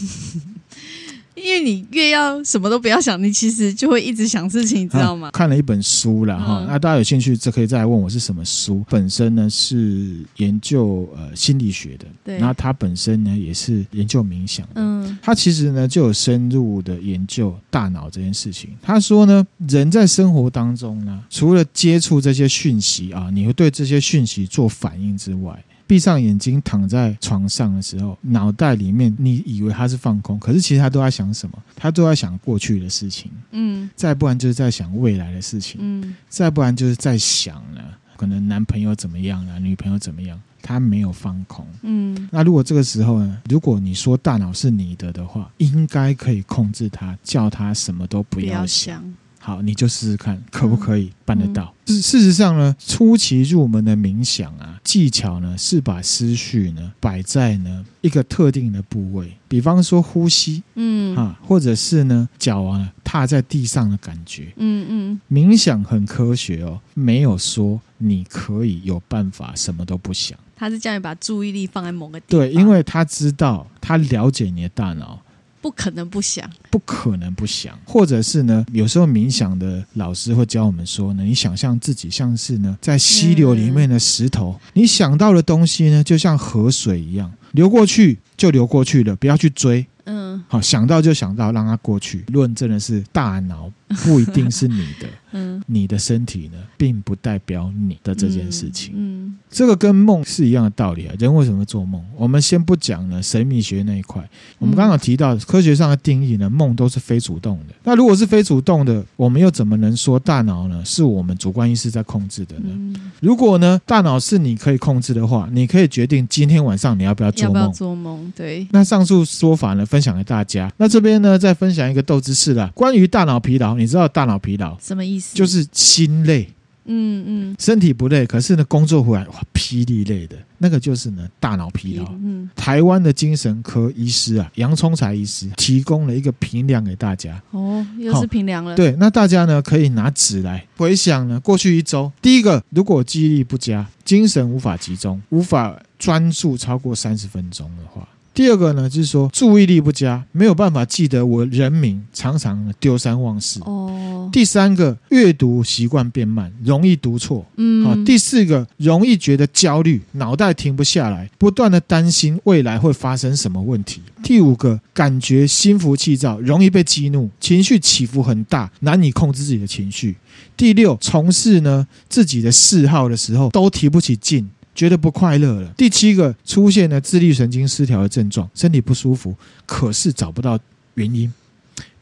[1.37, 5.29] 因为你越要什么都不要想，你其实就会一直想事情，你知道吗？
[5.29, 8.85] 啊、看了一本书了哈，嗯、那大家有兴趣，这可以再来问我是什么书。
[8.89, 12.39] 本身呢是研究呃心理学的，对。
[12.39, 15.19] 然后它本身呢也是研究冥想的，嗯。
[15.23, 18.71] 它其实呢就有深入的研究大脑这件事情。
[18.83, 25.63] 他说呢，人在生活当中呢，除了接触这些讯息啊，你会对这些讯息做反应之外。
[25.87, 31.57] 闭上眼睛躺在床上的时候，脑袋里面你以为他是放空，可是其实他都在想什么？
[31.75, 37.81] 他都在想过去的事情，嗯，再不然就是在想未来的事情，嗯，再不然就是在想呢，
[38.17, 40.41] 可能男朋友怎么样了，女朋友怎么样。
[40.63, 41.65] 他没有放空。
[41.83, 49.01] 嗯，那如果这个时候呢，如果你说大脑是你的的话，应该可以控制他，叫他什么都不要想。
[49.47, 51.73] 好，你就试试看，可不可以办得到？
[51.87, 65.21] 事、嗯嗯、事实上呢，初期入门的冥想啊，技巧呢是把思绪呢摆在呢一个特定的部位，比方说呼吸，嗯啊，或者是呢脚啊踏在地上的感觉，嗯嗯。
[65.31, 70.37] 冥想很科学哦，没有说你可以有办法什么都不想。
[70.57, 75.23] 他是叫你把注意力放在某个地方，对，因为他知道，他了解你的大脑。
[75.67, 78.65] 不可能不想，不可能不想，或者是呢？
[78.73, 89.85] 有时候冥想的老师会教我们说呢，你想象自己像是呢在溪流里面的石头，你想到的东西呢，就像河水一样流过去就流过去了，不要去追。
[90.05, 92.25] 嗯，好，想到就想到，让它过去。
[92.29, 93.71] 论证的是大脑
[94.05, 98.95] 不一定是你的， 嗯，你的身体呢，并不代表你的这件事情。
[98.97, 101.15] 嗯，嗯，这个跟梦是一样的道理啊。
[101.19, 102.03] 人为什么做梦？
[102.17, 104.29] 我们先不讲呢神秘学那一块。
[104.59, 107.75] 我们刚刚提到科学上的定义呢，梦都是非主动的。
[107.85, 112.71] 那如果是非主动的，我们又怎么能说大脑呢是我们主观意识在控制的呢？
[112.71, 117.55] 嗯，如果呢大脑是你可以控制的话，你可以决定今天晚上你要不要做梦。
[117.55, 118.33] 要不要做梦？
[118.35, 118.67] 对。
[118.73, 119.87] 那上述说法呢？
[119.87, 120.71] 分享给大家。
[120.77, 122.71] 那这边呢，再分享一个豆知识了。
[122.75, 125.35] 关于大脑疲劳，你知道大脑疲劳什么意思？
[125.35, 126.53] 就是心累，
[126.85, 132.05] 嗯嗯，身体不累，可是呢，工作回来哇，霹雳累的，那个就是呢，大脑疲劳。
[132.23, 137.41] 嗯，台湾的精神科医师啊，杨聪才医师提供了一个评量给大家。
[137.53, 138.75] 哦，又是评量了。
[138.77, 148.07] 对，那大家呢，可以拿纸来回想呢，过去一周，第一个，如果记忆力不佳，精神无法集中，无法专注超过三十分钟的话。
[148.37, 153.61] 第二个呢，就是说注意力不佳，没有办法记得我人名，常常丢三忘四。
[153.61, 154.29] 哦。
[154.31, 157.47] 第三个，阅读习惯变慢，容易读错。
[157.57, 157.83] 嗯。
[157.83, 157.97] 好。
[158.05, 164.03] 第四个，容易觉得焦虑，脑袋停不下来，不断的担心未来会发生什么问题。
[164.23, 170.15] 第五个，感觉心浮气躁，容易被激怒，情绪起伏很大，难以控制自己的情绪。
[170.55, 174.47] 第六，从事呢自己的嗜好的时候，都提不起劲。
[174.77, 175.73] 觉得不快乐了。
[175.77, 179.35] 第七个出现了自律神经失调的症状，身体不舒服，
[179.65, 180.57] 可是找不到
[180.95, 181.33] 原因。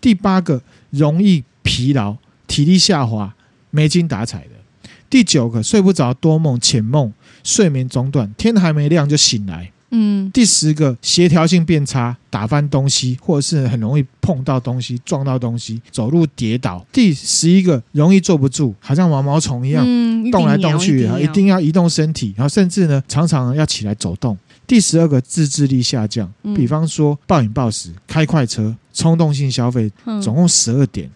[0.01, 0.61] 第八个
[0.91, 3.35] 容易疲劳，体力下滑，
[3.71, 4.51] 没精打采的。
[5.09, 7.13] 第九个睡不着，多梦、浅梦，
[7.45, 9.71] 睡眠中断，天还没亮就醒来。
[9.97, 16.85] 嗯，第十个协调性变差，打翻东西，或者是很容易碰到东西、撞到东西，走路跌倒。
[16.93, 24.37] 第十一个容易坐不住，好像毛毛虫一样，嗯、动来动去，一定要移动身体，然后甚至呢，常常要起来走动。
[24.67, 31.09] 第十二个自制力下降，比方说暴饮暴食、开快车、冲动性消费，总共十二点。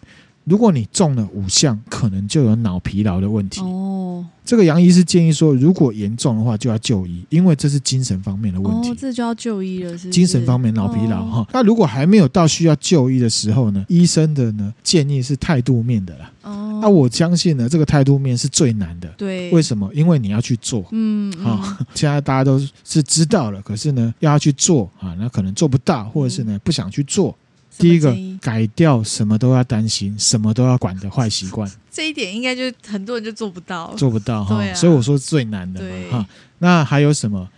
[0.49, 3.61] 如果你中了五项，可能就有脑疲劳的问题。
[3.61, 8.91] 哦，这个杨医师建议说，如果严重的话，就要就医，因为这是精神方面的问题。
[8.91, 10.11] 哦，这就要就医了，是，是。
[10.11, 11.47] 精神方面脑疲劳哈。
[11.53, 13.85] 那如果还没有到需要就医的时候呢？
[13.89, 16.33] 医生的呢建议是态度面的啦。
[16.43, 16.79] 哦。
[16.81, 19.09] 那我相信呢，这个态度面是最难的。
[19.19, 19.51] 对。
[19.51, 19.91] 为什么？
[19.93, 20.85] 因为你要去做。
[20.93, 21.33] 嗯。
[21.43, 27.37] 好，现在大家都是知道了，可是呢，要去做啊，那可能做不到，或者是呢，不想去做。
[27.79, 31.71] 第一个，改掉什么都要担心、什么都要管的坏习惯。
[31.91, 34.63] 这一点应该就很多人就做不到，做不到哈。
[34.75, 36.27] 所以我说最难的嘛哈。
[36.59, 37.49] 那还有什么？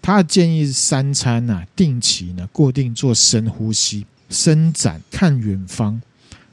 [0.00, 6.00] 他的建议是三餐呐，定期呢，固定做深呼吸、伸展、看远方。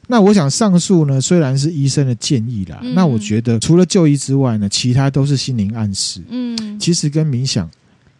[0.07, 6.21] 那我想上述呢，虽然是医生的建议啦，那我觉得除了就医之外呢，其他都是心灵暗示。
[6.29, 7.69] 嗯，其实跟冥想。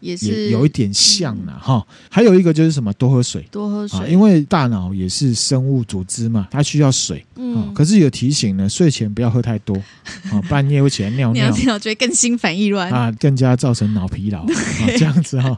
[0.06, 7.26] 也是也有一点像了哈，嗯、还有一个就是什么，多喝水，多喝水，因为大脑也是生物组织嘛，它需要水。
[7.36, 9.76] 嗯，可是有提醒呢，睡前不要喝太多，
[10.32, 15.58] 啊，半夜会起来尿尿，尿尿觉得更心烦意乱啊，更加造成脑疲劳， 对这样子哈。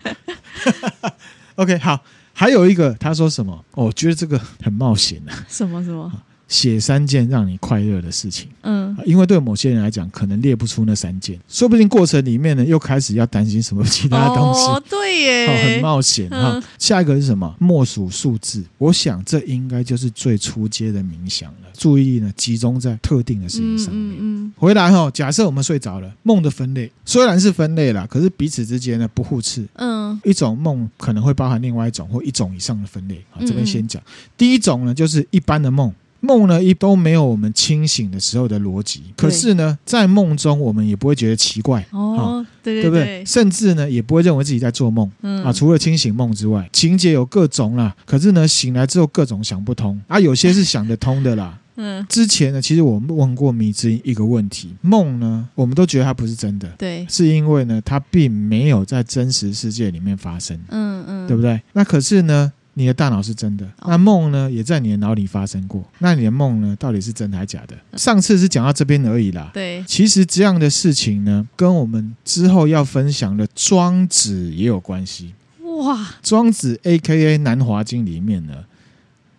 [1.56, 2.00] OK，好，
[2.34, 3.54] 还有一个他说什么？
[3.74, 6.12] 哦，我觉得这个很冒险的，什么什么？
[6.48, 14.62] 写三件让你快乐的事情，嗯，因为对某些人来讲，可能列不出那三件，说不定过程里面呢，又开始要担心什么其他东西。
[14.62, 16.54] 哦，对耶， 很冒险哈。
[16.56, 17.54] 嗯、下一个是什么？
[17.60, 18.64] 默数数字。
[18.78, 21.68] 我想这应该就是最初阶的冥想了。
[21.74, 24.18] 注意力呢，集中在特定的事情上面。
[24.20, 29.68] 嗯，回来哈，假设我们睡着了，梦的分类虽然是分类啦，可是彼此之间呢不互斥。
[29.74, 33.22] 嗯，一种梦可能会包含另外一种或一种以上的分类。
[33.32, 34.08] 好，这边先讲，嗯、
[34.38, 35.94] 第一种呢，就是一般的梦。
[36.20, 39.04] 梦呢，一都没有我们清醒的时候的逻辑。
[39.16, 43.24] 可是呢，在梦中我们也不会觉得奇怪哦，对对不对？
[43.26, 45.10] 甚至呢，也不会认为自己在做梦。
[45.22, 47.96] 嗯啊，除了清醒梦之外，情节有各种啦。
[48.06, 51.58] 可是呢，醒来之后各种想不通啊，有些是想得通的啦。
[51.80, 61.62] 嗯，之前呢，其实我们问过迷之音一个问题：梦呢，我们都觉得它不是真的，对，是因为呢，它并没有在真实世界里面发生，嗯嗯，对不对？
[61.74, 65.84] 那可是呢，你的大脑是真的，哦、那梦呢，也在你的脑里发生过。
[65.98, 67.76] 那你的梦呢，到底是真的还是假的？
[67.98, 69.50] 上次是讲到这边而已啦。
[69.52, 75.34] 对，其实这样的事情呢，跟我们之后要分享的庄子也有关系。
[75.80, 77.38] 哇，庄子 A.K.A.
[77.40, 78.54] 南华经里面呢。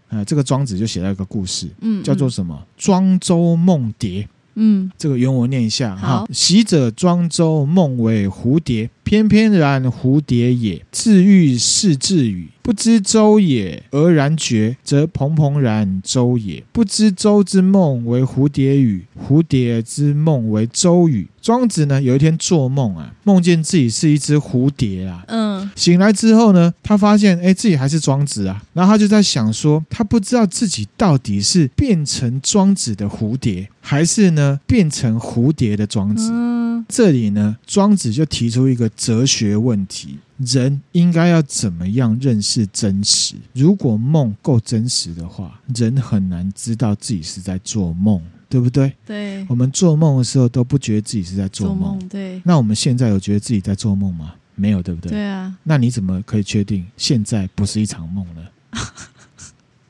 [0.09, 2.61] 呃，这个庄子就写了一个故事，嗯，嗯，叫做什么？
[2.77, 4.29] 庄周梦蝶。
[4.61, 6.27] 嗯，这个原文念一下哈。
[6.33, 10.85] 昔者庄周梦为蝴蝶，翩翩然蝴蝶也。
[10.93, 12.49] 自喻是自语。
[12.61, 16.63] 不知周也，而然觉，则蓬蓬然周也。
[16.71, 21.27] 不知周之梦为蝴蝶语，蝴蝶之梦为周语。
[21.41, 25.25] 庄子呢，有一天做梦啊，梦见自己是一只蝴蝶啊。
[25.29, 28.63] 嗯，醒来之后呢，他发现哎，自己还是庄子啊。
[28.75, 36.29] 然后他就在想说，他不知道自己到底是变成庄子的蝴蝶，还是呢变成蝴蝶的庄子。
[36.31, 40.19] 嗯，这里呢，庄子就提出一个哲学问题。
[40.37, 43.35] 人应该要怎么样认识真实？
[43.55, 48.93] 如果梦够真实的话，人很难知道自己是在做梦，对不对？
[49.07, 49.45] 对。
[49.49, 52.43] 我们做梦的时候都不觉得自己是在做梦，做梦，对。
[52.45, 54.35] 那我们现在有觉得自己在做梦吗？
[54.55, 55.11] 没有，对不对？
[55.11, 55.53] 对啊。
[55.65, 58.43] 那你怎么可以确定现在不是一场梦呢？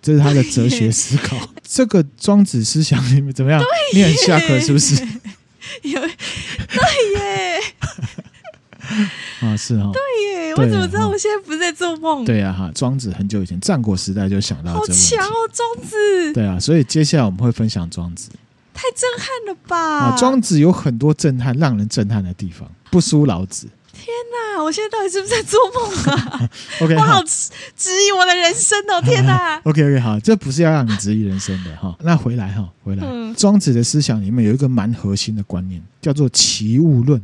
[0.00, 1.36] 这是他的哲学思考。
[1.62, 3.62] 这个庄子思想里面怎么样？
[3.92, 4.94] 你很下课是不是？
[5.82, 7.57] 有，对耶。
[9.40, 12.24] 啊，是哈、哦，对耶，我怎么知道我现在不是在做梦？
[12.24, 16.32] 对啊，哈，庄子很久以前战国时代就想到这个，好强哦，庄子。
[16.32, 18.30] 对啊，所以接下来我们会分享庄子，
[18.74, 19.76] 太震撼了吧？
[20.10, 23.68] 啊，庄子有很多震撼、让人震撼的地方，不输老子。
[23.92, 24.06] 天
[24.56, 26.50] 哪，我现在到底是不是在做梦啊？
[26.80, 29.02] OK，我好质疑我的人生哦！
[29.02, 31.96] 天哪，OK OK，好，这不是要让你质疑人生的哈。
[32.02, 33.02] 那回来哈，回来，
[33.36, 37.20] 庄、嗯、子的思想里面有一个蛮核心的观念，叫做齐物论。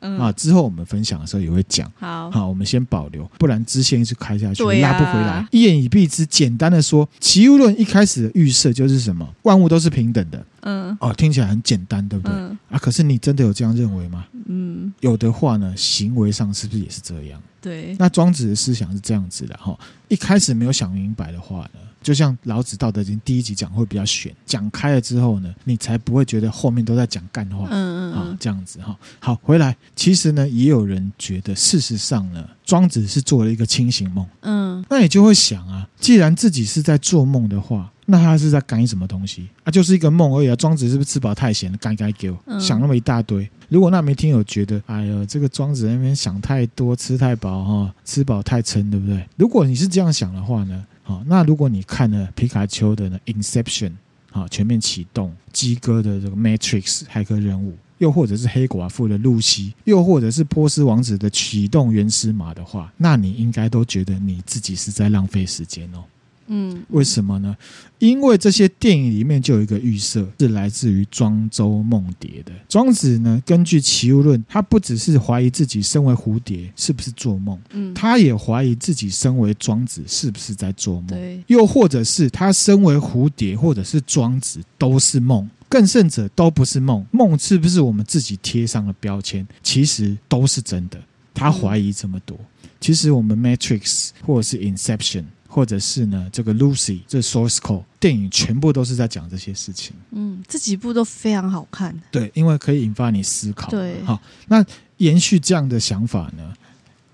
[0.00, 1.90] 嗯、啊，之后我们分享的时候也会讲。
[1.98, 5.46] 好，好，我们先保留，不然支线一直开下去，拉不回来。
[5.50, 9.26] 一言以蔽之，简单的说，齐物论一开始的预设就是什么？
[9.42, 10.44] 万物都是平等的。
[10.62, 12.36] 嗯，哦，听起来很简单，对不对？
[12.36, 14.26] 嗯、啊，可是你真的有这样认为吗？
[14.46, 17.40] 嗯，有的话呢，行为上是不是也是这样？
[17.60, 17.96] 对。
[17.98, 27.68] 那庄子的思想是这样子的哈，一开始没有想明白的话呢，就像老子《道德经》第一集讲会比较玄，讲开了之后呢，你才不会觉得后面都在讲干话。
[27.70, 28.96] 嗯嗯啊，这样子哈。
[29.18, 34.26] 好，回来，其实呢，也有人觉得，事实上呢，庄子是做了一个清醒梦。
[34.40, 37.90] 嗯，那你就会想啊，既然自己是在做梦的话。
[38.06, 39.70] 那他是在干什么东西啊？
[39.70, 40.56] 就是一个梦而已啊！
[40.56, 41.78] 庄子是不是吃饱太闲了？
[41.80, 43.48] 该该给我想那么一大堆。
[43.68, 49.24] 如果那没听友觉得，哎呦，这个庄子那边想太多，吃太饱哈，吃饱太撑，对不对？
[49.36, 53.90] 如果你是这样想的话呢，啊，那如果你看了皮卡丘的呢《Inception》
[54.30, 66.04] 啊，全面启动，鸡哥的这个 Matrix 骇客任务，又或者是黑寡妇的露西，又或者是波斯王子的启动原始码的话，那你应该都觉得你自己是在浪费时间哦。
[66.52, 67.56] 嗯，为什么呢？
[68.00, 72.52] 因为这些电影里面就有一个预设，是来自于庄周梦蝶的。
[72.68, 89.46] 庄子呢，根据齐物论，他不只是怀疑自己身为蝴蝶是不是做梦，嗯，他也怀疑自己身为庄子是不是在做梦，对，又或者是他身为蝴蝶或者是庄子都是梦，更甚者都不是梦，梦是不是我们自己贴上了标签？
[89.62, 90.98] 其实都是真的。
[91.32, 92.36] 他怀疑这么多，
[92.80, 95.24] 其实我们 Matrix 或者是 Inception。
[95.52, 99.92] 或者是呢，这个 Lucy 这 Source Code 电影全部都是在讲这些事情。
[100.12, 102.00] 嗯，这几部都非常好看。
[102.12, 103.68] 对，因为可以引发你思考。
[103.68, 104.64] 对，好，那
[104.98, 106.52] 延续这样的想法呢，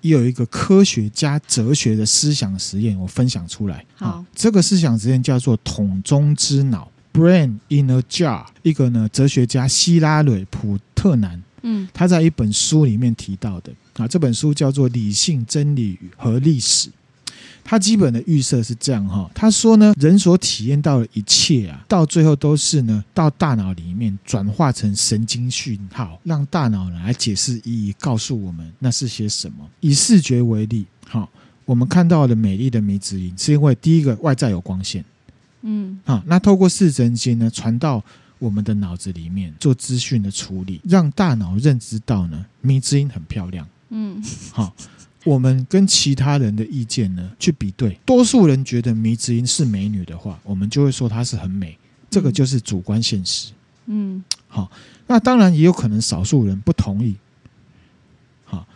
[0.03, 3.83] 也有一个科学家哲学的思想实验，我分享出来。
[3.95, 8.45] 好，这个思想实验叫做桶中之脑 （Brain in a Jar）。
[8.63, 16.91] 一个呢，哲学家希拉蕊·普特南，嗯，他在一本书里面提到的啊，这本书叫做《理性真理和历史》。
[17.69, 29.69] 他基本的预设是这样哈，他说呢，人所体验到的一切啊，到最后都是呢，到大脑里面转化成神经讯号，让大脑来解释意义，告诉我们那是些什么。
[29.81, 31.29] 以视觉为例，好，
[31.65, 35.05] 我们看到的美丽的迷之音，是因为第一个外在有光线，
[35.63, 38.01] 嗯，好，那透过视神经呢，传到
[38.39, 44.73] 我们的脑子里面做资讯的处理，让大脑认知到呢，迷之音很漂亮，嗯，好。
[45.27, 51.77] 我们跟其他人的意见呢去比对，多数人觉得迷之音是美女的话，我们就会说她是很美，
[52.09, 53.53] 这个就是主观现实。
[53.87, 54.71] 嗯，好，
[55.09, 57.17] 那当然也有可能少数人不同意。
[58.45, 58.67] 好，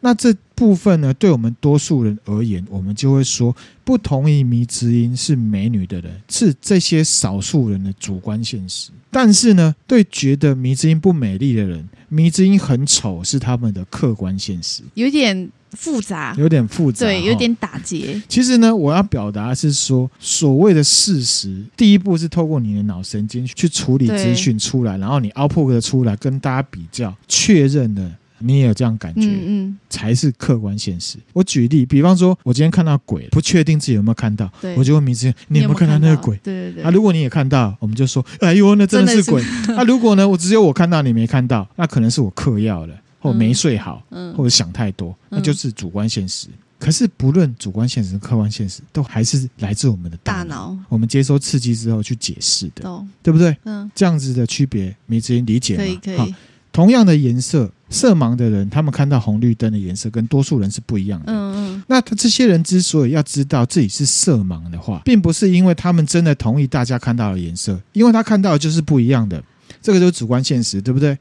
[0.00, 3.54] 那这部分呢，对我们多数人而言，我们就会说，
[3.84, 8.90] 不同意迷之音是美女的人，是这些少数人的主观现实。
[9.10, 14.82] 但是呢，对觉得迷之音不美丽的人，迷之音很丑是他们的客观现实。
[14.94, 18.20] 有点复杂，有点复杂，对，有点打结。
[18.28, 28.10] 其实呢，我要表达是说，所谓的事实，第一步是透过你的脑神经去处理资讯出来，然后你 output 的出来，跟大家比较，确认了。
[28.40, 31.16] 你也有这样感觉，嗯嗯，才是客观现实。
[31.32, 36.36] 我举例，比方说，我今天看到鬼，不确定自己有没有看到，我就问迷之，你有没有看到那个鬼？
[36.42, 36.82] 对对对。
[36.82, 39.42] 啊，如果你也看到，我们就说，哎呦，那真的是鬼。
[39.68, 42.94] 那、啊、如果呢，我只有我看到，你没看到，那可能是我嗑药了，
[43.24, 46.48] 或没睡好，嗯，或者想太多，那就是主观现实。
[46.78, 50.70] 可是不论主观现实、客观现实，都还是来自我们的大脑。
[50.72, 53.56] 大我们接收刺激之后去解释的，对不对？
[53.64, 55.82] 嗯，这样子的区别，你之音理解吗？
[55.82, 56.34] 可以，可以。
[56.70, 61.32] 同样的颜色，色盲的人他们看到红绿灯的颜色跟多数人是不一样的。
[61.32, 61.84] 嗯嗯。
[61.86, 69.42] 那他这些人之所以要知道自己是色盲的话，并不是因为他们真的同意大家看到的颜色，因为他看到的就是不一样的，
[69.80, 71.16] 这个就是主观现实，对不对？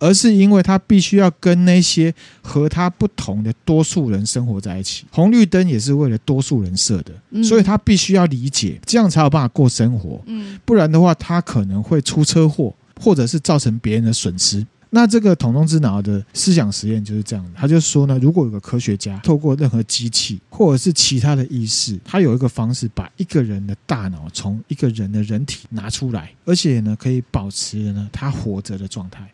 [0.00, 5.04] 而是因为他必须要跟那些和他不同的多数人生活在一起。
[5.12, 10.20] 红绿灯也是为了多数人设的，所以他必须要理解，这样才有办法过生活。
[10.26, 10.58] 嗯。
[10.64, 14.66] 不然的话，他可能会出车祸，或者是造成别人的损失。
[14.92, 29.24] 那这个统中之脑的思想实验就是这样的，他就说呢，如果有个科学家透过任何机器或者是其他的意识，他有一个方式把一个人的大脑从一个人的人体拿出来，而且呢可以保持呢他活着的状态。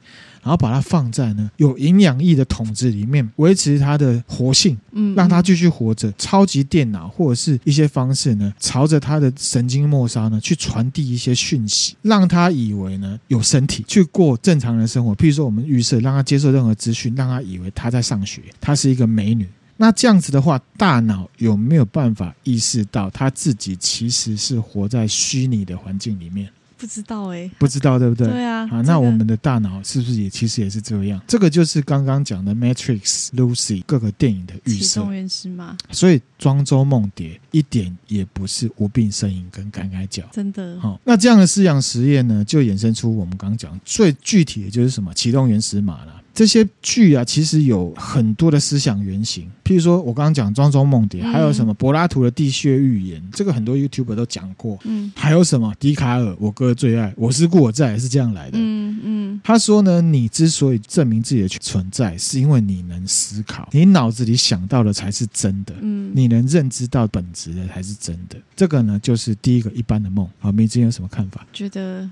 [0.47, 6.13] 然后把它放在呢有营养液的桶子里面，维持它的活性，嗯，让它继续活着。
[6.17, 15.13] 超级电脑或者是一些方式呢，朝着它的神经末梢呢去传递一些讯息，让它以为呢有身体去过正常的生活。
[15.17, 19.49] 譬如说，我们预设让它接受任何资讯，让它以为它在上学，她是一个美女。
[19.79, 26.49] 那这样子的话，大脑有没有办法意识到他自己其实是活在虚拟的环境里面？
[26.77, 28.29] 不知道哎、欸，不知道对不对？
[28.29, 31.21] 对啊，啊，那我们的大脑是不是也其实也是这样？
[31.27, 33.01] 这个就是刚刚讲的《Matrix》、
[33.35, 34.87] 《Lucy》各个电影的预设。
[34.87, 35.77] 启动原始码。
[35.91, 40.79] 所以庄周梦蝶一点也不是无病呻吟跟感慨脚，真的。
[40.81, 45.13] 好，那这样的思想实验呢，就衍生出我们刚刚讲最具体的就是什么？
[45.15, 46.23] 启动原始码了。
[46.37, 49.51] 这些剧啊，其实有很多的思想原型。
[49.65, 54.79] 譬如说，我刚刚讲庄周梦蝶，还有什么柏拉图的地穴寓言，这个很多 YouTuber 都讲过。
[54.85, 58.59] 嗯，还有什么笛卡尔，我哥最爱，我是故我在，是这样来的。
[58.61, 65.73] 嗯嗯，他说呢，你之所以证明自己的存在，是因为你能思考，你脑子里想到的才是真的。
[65.81, 68.37] 嗯，你能认知到本质的才是真的。
[68.55, 70.29] 这个呢，就是第一个一般的梦。
[70.39, 71.47] 好，明之音有什么看法？
[71.55, 72.09] 觉得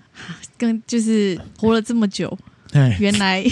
[0.57, 2.54] 跟就是活了这么久，哎，
[2.99, 3.45] 原来。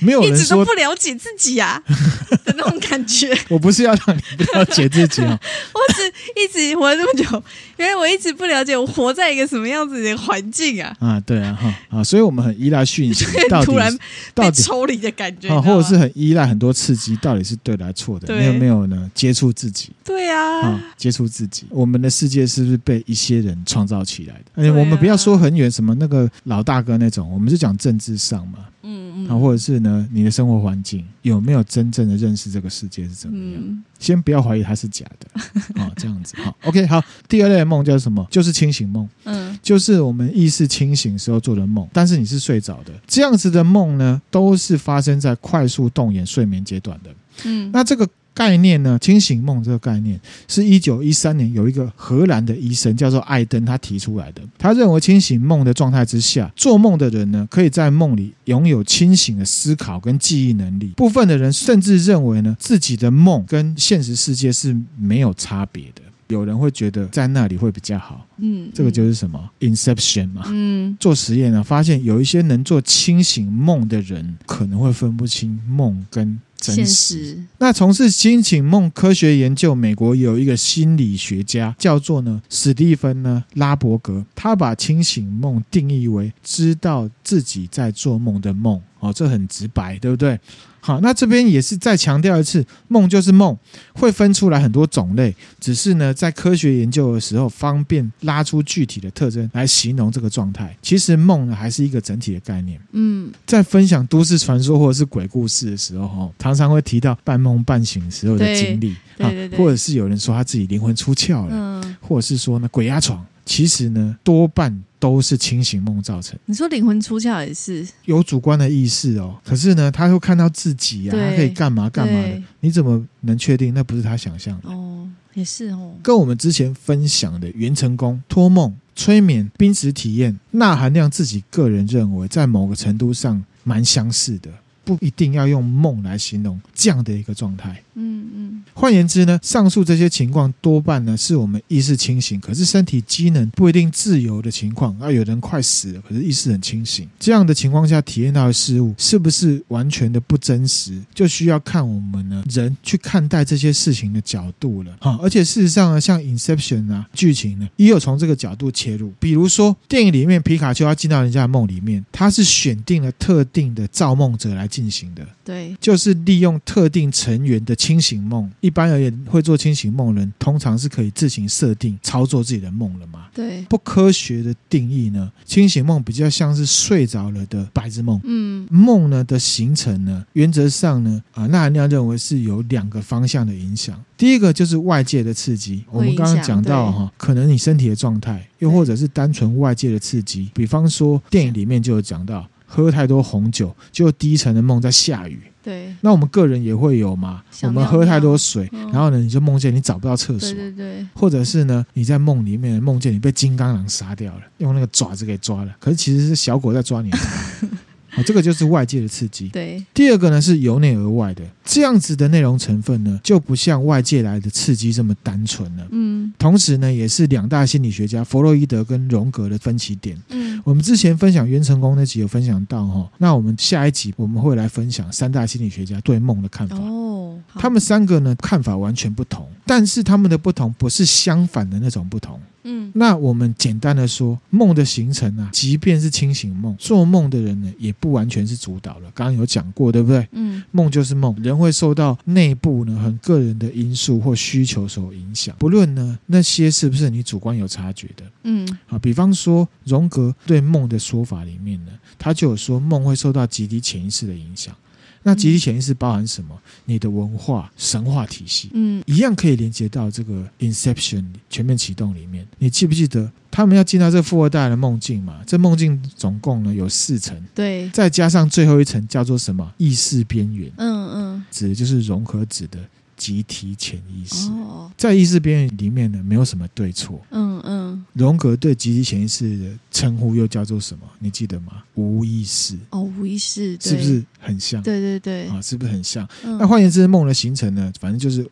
[0.00, 1.92] 没有人说一直都不了解自己呀、啊、
[2.44, 3.36] 的那种感觉。
[3.48, 5.38] 我不是要让你不了解自己啊，
[5.74, 6.06] 我只
[6.40, 7.42] 一直活了这么久，
[7.78, 10.94] 因为我一直不了解我活在一个什么样子的环境啊。
[11.00, 13.24] 啊，对啊，哈啊，所以我们很依赖讯息，
[13.64, 13.96] 突然
[14.34, 18.26] 被抽离的感觉，啊，或者是很依赖很多刺激，到底是对的还是错的？
[18.26, 19.10] 对，没有没有呢？
[19.14, 24.44] 接触自己，对啊，啊，接触自己，我们的世界是不是被一些人创造起来的？
[24.54, 28.58] 而且我们不要说很远，什么那个老大哥那种，我们是讲政治上嘛。
[28.82, 33.62] 嗯嗯，啊，或者是呢，你的生活环境有没有真正的认识这个世界是怎么样？
[33.62, 35.40] 嗯、先不要怀疑它是假的
[35.80, 36.56] 啊，这样子好。
[36.64, 38.26] OK，好，第二类的梦叫什么？
[38.30, 39.08] 就是清醒梦。
[39.24, 42.92] 嗯，就是我们意识清醒时候做的梦，但是你是睡着的。
[43.06, 47.10] 这样子的梦呢，都是发生在快速动眼睡眠阶段的。
[47.44, 48.08] 嗯，那这个。
[48.38, 48.96] 概念呢？
[49.00, 54.40] 清醒梦这个概念是一九一三年有一个荷兰的医生叫做艾登他提出来的。
[54.56, 60.92] 他认为清醒梦的状态之下，做梦的人呢，可以在梦里拥有清醒的思考跟记忆能力。
[60.96, 66.02] 部分的人甚至认为呢，自己的梦跟现实世界是没有差别的。
[66.28, 68.24] 有人会觉得在那里会比较好。
[68.36, 70.42] 嗯，这个就是什么？Inception 嘛。
[70.46, 76.38] 嗯，做实验呢，发现有一些能做清醒梦的人，可能会分不清梦跟。
[76.58, 76.84] 真实。
[76.86, 88.80] 实那从事清醒梦科学研究，美国有一个心理学家叫做呢史蒂芬呢拉伯格，他把清醒梦定义为知道自己在做梦的梦。
[89.00, 90.38] 哦，这很直白，对不对？
[90.80, 93.54] 好，那这边也是再强调一次，梦就是梦，
[93.94, 100.74] 会分出来很多种类，只是呢，在科学研究的时候，方便拉出具体的特征来形容这个状态。
[100.80, 102.80] 其实梦呢，还是一个整体的概念。
[102.92, 113.22] 嗯，在分享都市传说或者是鬼故事的时候，哈，常常会提到半梦半醒时候的经历，对对对，或者是有人说他自己灵魂出窍了，嗯，或者是说呢鬼压床。
[113.44, 116.38] 其实呢，多半都是清醒梦造成。
[116.46, 124.68] 你说灵魂出窍也是有主观的意识哦，可是呢，他会看到自己、啊，他可以干嘛干嘛的，你怎么能确定那不是他想象的？
[124.68, 125.94] 哦，也是哦。
[126.02, 134.50] 跟我们之前分享的元成功、托梦、催眠、濒死体验，钠含量自己个人认为在某个程度上蛮相似的。
[134.88, 137.82] 不一定要用梦来形容这样的一个状态。
[137.94, 138.64] 嗯嗯。
[138.72, 144.98] 换言之呢，上述这些情况多半呢是我们意识清醒，可是身体机能不一定自由的情况。
[144.98, 147.06] 啊，有人快死了，可是意识很清醒。
[147.18, 154.96] 这样的情况下体验到的事物是不是完全的不真实，就需要看我们呢人去看待这些事情的角度了。
[155.00, 159.12] 哈，而且事实上呢，像 Inception 啊剧情呢，也有从这个角度切入。
[159.20, 164.66] 比如说电影里面皮卡丘要进到人家的梦里面，他是选定了特定的造梦者来。
[164.78, 168.48] 进行的，对，就是利用特定成员的清醒梦。
[168.60, 173.26] 一般而言，会做清醒梦人，通常是可以自行设定操作自己的梦了嘛？
[173.34, 178.20] 对，不科学的定义呢，清醒梦比较像是睡着了的白日梦。
[178.22, 184.00] 嗯，梦呢的形成呢，原则上呢，啊，钠含量认为是有两个方向的影响。
[184.16, 192.48] 第一个就是外界的刺激，我们刚刚讲到哈，可能你身体的状态，又或者是单纯外界的刺激，比方说电影里面就有讲到。
[192.68, 195.40] 喝太多红酒，就低沉的梦在下雨。
[195.60, 197.42] 对，那我们个人也会有嘛？
[197.62, 200.52] 我们喝太多水，然后呢，你就梦见你找不到厕所。
[200.52, 201.06] 对对对。
[201.14, 207.10] 或者是呢，你在梦里面梦见你被金刚狼杀掉了，用那个爪子给抓了，可是其实是小狗在抓你。
[208.18, 209.48] 哦，这个就是外界的刺激。
[209.48, 215.86] 对，第二个呢是由内而外的，这样子的内容成分呢，就不像外界来的刺激这么单纯了。
[215.90, 220.20] 嗯，同时呢，也是两大心理学家弗洛伊德跟荣格的分歧点。
[220.30, 226.76] 嗯，我们之前分享袁成功那集有分享到哈，那我们下一集我们会来分享三大心理学家对梦的看法。
[226.76, 232.40] 哦，他们三个呢看法完全不同，但是他们的不同不是相反的那种不同。
[232.64, 239.10] 嗯，那我们简单的说，梦的形成啊，即便是清醒梦，做梦的人呢，也不完全是主导了。
[239.14, 240.26] 刚刚有讲过，对不对？
[240.32, 248.24] 嗯，梦就是梦，人会受到内部呢很个人的因素或需求所影响，不论呢那些是不是你主观有察觉的。
[248.42, 254.74] 嗯，好，比方说荣格对梦的说法里面呢，他就有说梦会受到集体潜意识的影响。
[255.22, 256.58] 那集体潜意识包含什么？
[256.84, 262.46] 你的文化、神话体系，嗯，一样可以连接到这个 Inception 全面启动里面。
[262.58, 265.40] 你记不记得他们要进到这个富二代的梦境嘛？
[265.46, 269.72] 这梦境总共呢有四层，对，再加上最后一层叫做什么？
[269.76, 272.78] 意识边缘，嗯嗯，指的就是融合指的。
[273.18, 274.48] 集体潜意识，
[274.96, 277.20] 在意识边缘里面呢，没有什么对错。
[277.30, 281.04] 嗯嗯，荣格对集体潜意识的称呼又叫做什么？
[281.18, 281.82] 你记得吗？
[281.94, 282.78] 无意识。
[282.90, 284.80] 哦，无意识，是不是很像？
[284.82, 286.26] 对对对，啊，是不是很像？
[286.42, 288.48] 那换言之，梦的形成呢，反正就是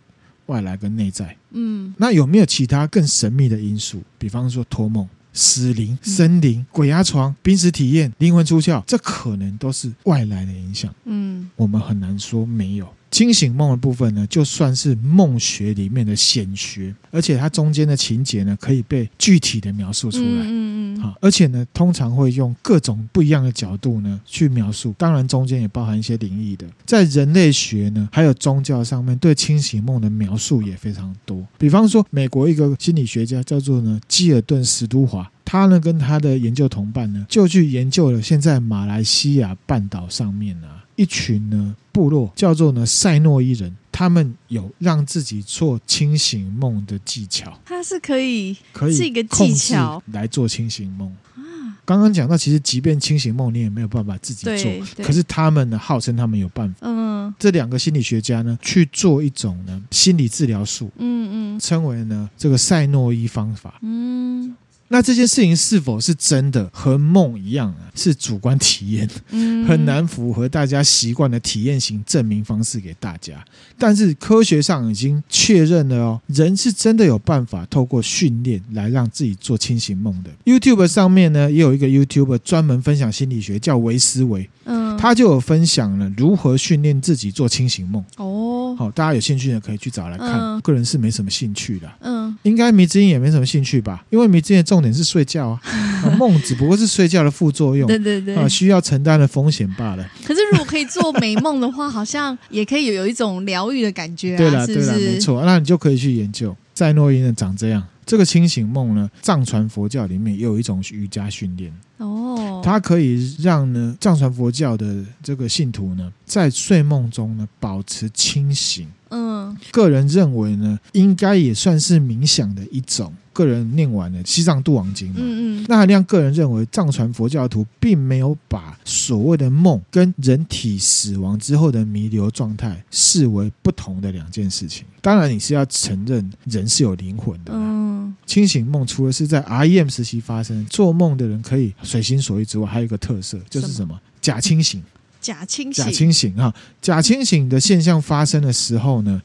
[0.47, 1.37] 外来跟内在。
[1.53, 4.03] 嗯，那有没有其他更神秘的因素？
[4.19, 10.93] 比方说托梦、死灵、生灵、鬼压床、濒死体验、灵魂出窍，这可能都是外来的影响。
[11.05, 12.89] 嗯，我们很难说没有。
[13.11, 20.25] 清醒梦的部分呢，就算是梦学里面的显学，而且它中间的情节呢，可以被具体的描述出来。
[20.25, 21.01] 嗯嗯。
[21.01, 24.95] 好，而且呢，通常会用各种不一样的角度呢去描述。
[24.99, 26.67] 当然，中间也包含一些灵异的。
[26.85, 31.47] 在人类学呢，还有宗教上面，对清醒梦的描述也非常多。
[31.59, 40.76] 比方说，美国一个心理学家叫做呢基尔顿·史都华，他呢跟他的研究同伴呢，就去研究了现在马来西亚半岛上面啊。
[40.97, 47.59] 一群呢部落叫做呢塞诺伊人，他们有让自己做清醒梦的技巧。
[47.65, 51.41] 它是可以可以是一个技巧来做清醒梦啊。
[51.85, 55.05] 刚刚讲到，其实即便清醒梦，你也没有办法自己做。
[55.05, 56.81] 可是他们呢，号称他们有办法。
[56.81, 60.91] 嗯，这两个心理学家呢，去做一种呢心理治疗术。
[60.97, 63.79] 嗯嗯，称为呢这个赛诺伊方法。
[63.83, 64.57] 嗯。
[64.89, 67.91] 那这件事情是否是真的和梦一样啊？
[67.95, 73.45] 是主观体验，嗯，很难符合大家习惯的体验型证明方式给大家。
[73.79, 80.31] 但是科学上已经确认了哦，人是真的有办法透过训练来让自己做清醒梦的。
[80.45, 88.05] YouTube 上面呢，也有一个 YouTuber 专门分享心理学，叫维思维，嗯，他就有分享了如何训练自己做清醒梦。
[88.17, 90.41] 哦，好，大家有兴趣的可以去找来看。
[90.41, 94.05] 嗯，个人是没什么兴趣的，嗯，应该迷之音也没什么兴趣吧？
[94.11, 95.61] 因为迷之音的重点是睡觉啊，
[96.19, 100.09] 梦只不过是睡觉的副作用，对对对，啊，需要承担的风险罢了。
[100.25, 104.39] 可是如果可以做美梦的话，好像也可以有有一种疗愈的感觉啊。
[104.39, 106.57] 对了，对了，没错，那你就可以去研究。
[106.75, 112.26] 赛诺伊呢长这样，这个清醒梦呢，藏传佛教里面也有一种瑜伽训练哦，
[112.67, 118.89] 它可以让呢藏传佛教的这个信徒呢，在睡梦中呢保持清醒。
[119.11, 119.36] 嗯，
[119.71, 123.13] 个人认为呢，应该也算是冥想的一种。
[123.33, 134.87] 个人念完了《西藏度王经》嘛，嗯嗯，那含亮个人认为，藏传佛教徒并没有把所谓的梦跟人体死亡之后的弥留状态视为不同的两件事情。
[135.03, 137.53] 当然，你是要承认人是有灵魂的。
[137.53, 143.89] 嗯，清醒梦除了是在 REM 时期发生，做梦的人可以随心所欲之外，还有一个特色就是什么？
[143.89, 144.83] 什么假清醒。
[145.21, 145.85] 假清醒。
[145.85, 146.55] 假清醒啊！
[146.81, 149.21] 假清醒的现象发生的时候呢，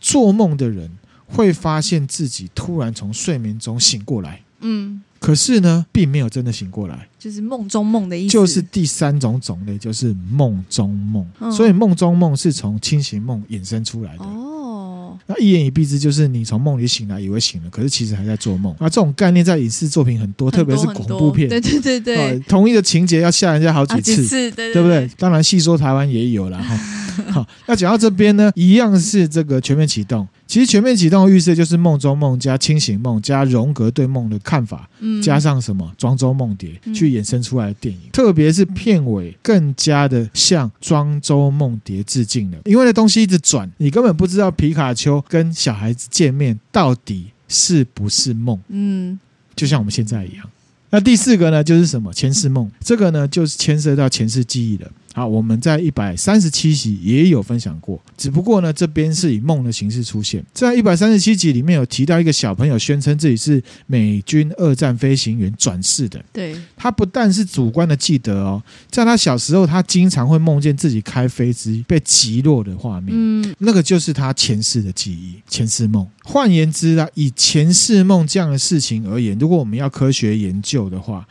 [0.00, 0.90] 做梦的人
[1.26, 4.42] 会发现自己突然从睡眠中醒过来。
[4.60, 5.02] 嗯。
[5.18, 8.32] 可是呢，并没有真的醒过来，就是梦中梦的意思。
[8.32, 11.28] 就是第三种种类，就是梦中梦。
[11.40, 14.24] 嗯、所以梦中梦是从清醒梦衍生出来的。
[14.24, 14.59] 哦，
[15.32, 18.74] 那一言以蔽之，就是你从梦里醒来，以为醒了，可是其实还在做梦。
[18.80, 21.48] 那，这种概念在影视作品很多，特别是恐怖片。
[21.48, 25.08] 对对对对，啊、同一个情节要吓人家好几次，几次对，对，对，对不对？
[25.16, 26.76] 当然，戏说台湾也有了哈。
[27.30, 30.26] 好，那讲到这边呢，一样是这个全面启动。
[30.50, 42.58] 其实全面启动的预设就是梦中梦加清醒梦加荣格对梦的看法，嗯、加上什么庄周梦蝶去衍生出来的电影，嗯、特别是片尾更加的向庄周梦蝶致敬了。
[42.64, 48.58] 因为那东西一直转，你根本不知道皮卡丘跟小孩子见面到底是不是梦。
[48.70, 49.20] 嗯，
[49.54, 50.44] 就像我们现在一样。
[50.90, 52.68] 那第四个呢，就是什么前世梦？
[52.80, 54.90] 这个呢，就是牵涉到前世记忆的。
[55.12, 60.44] 好，我们在一百三十七集也有分享过，只不过呢，这边是以梦的形式出现。
[60.52, 66.24] 在一百三十七集里面有提到一个小朋友宣称自己是美军二战飞行员转世的。
[66.32, 73.08] 对，他不但是主观的记得哦，在他小时候，他经常会梦见自己开飞机被击落的画面。
[73.10, 76.06] 嗯，那个就是他前世的记忆，前世梦。
[76.22, 81.26] 换言之啊，以前世梦这样的事情而言，如果我们要科学研究的话。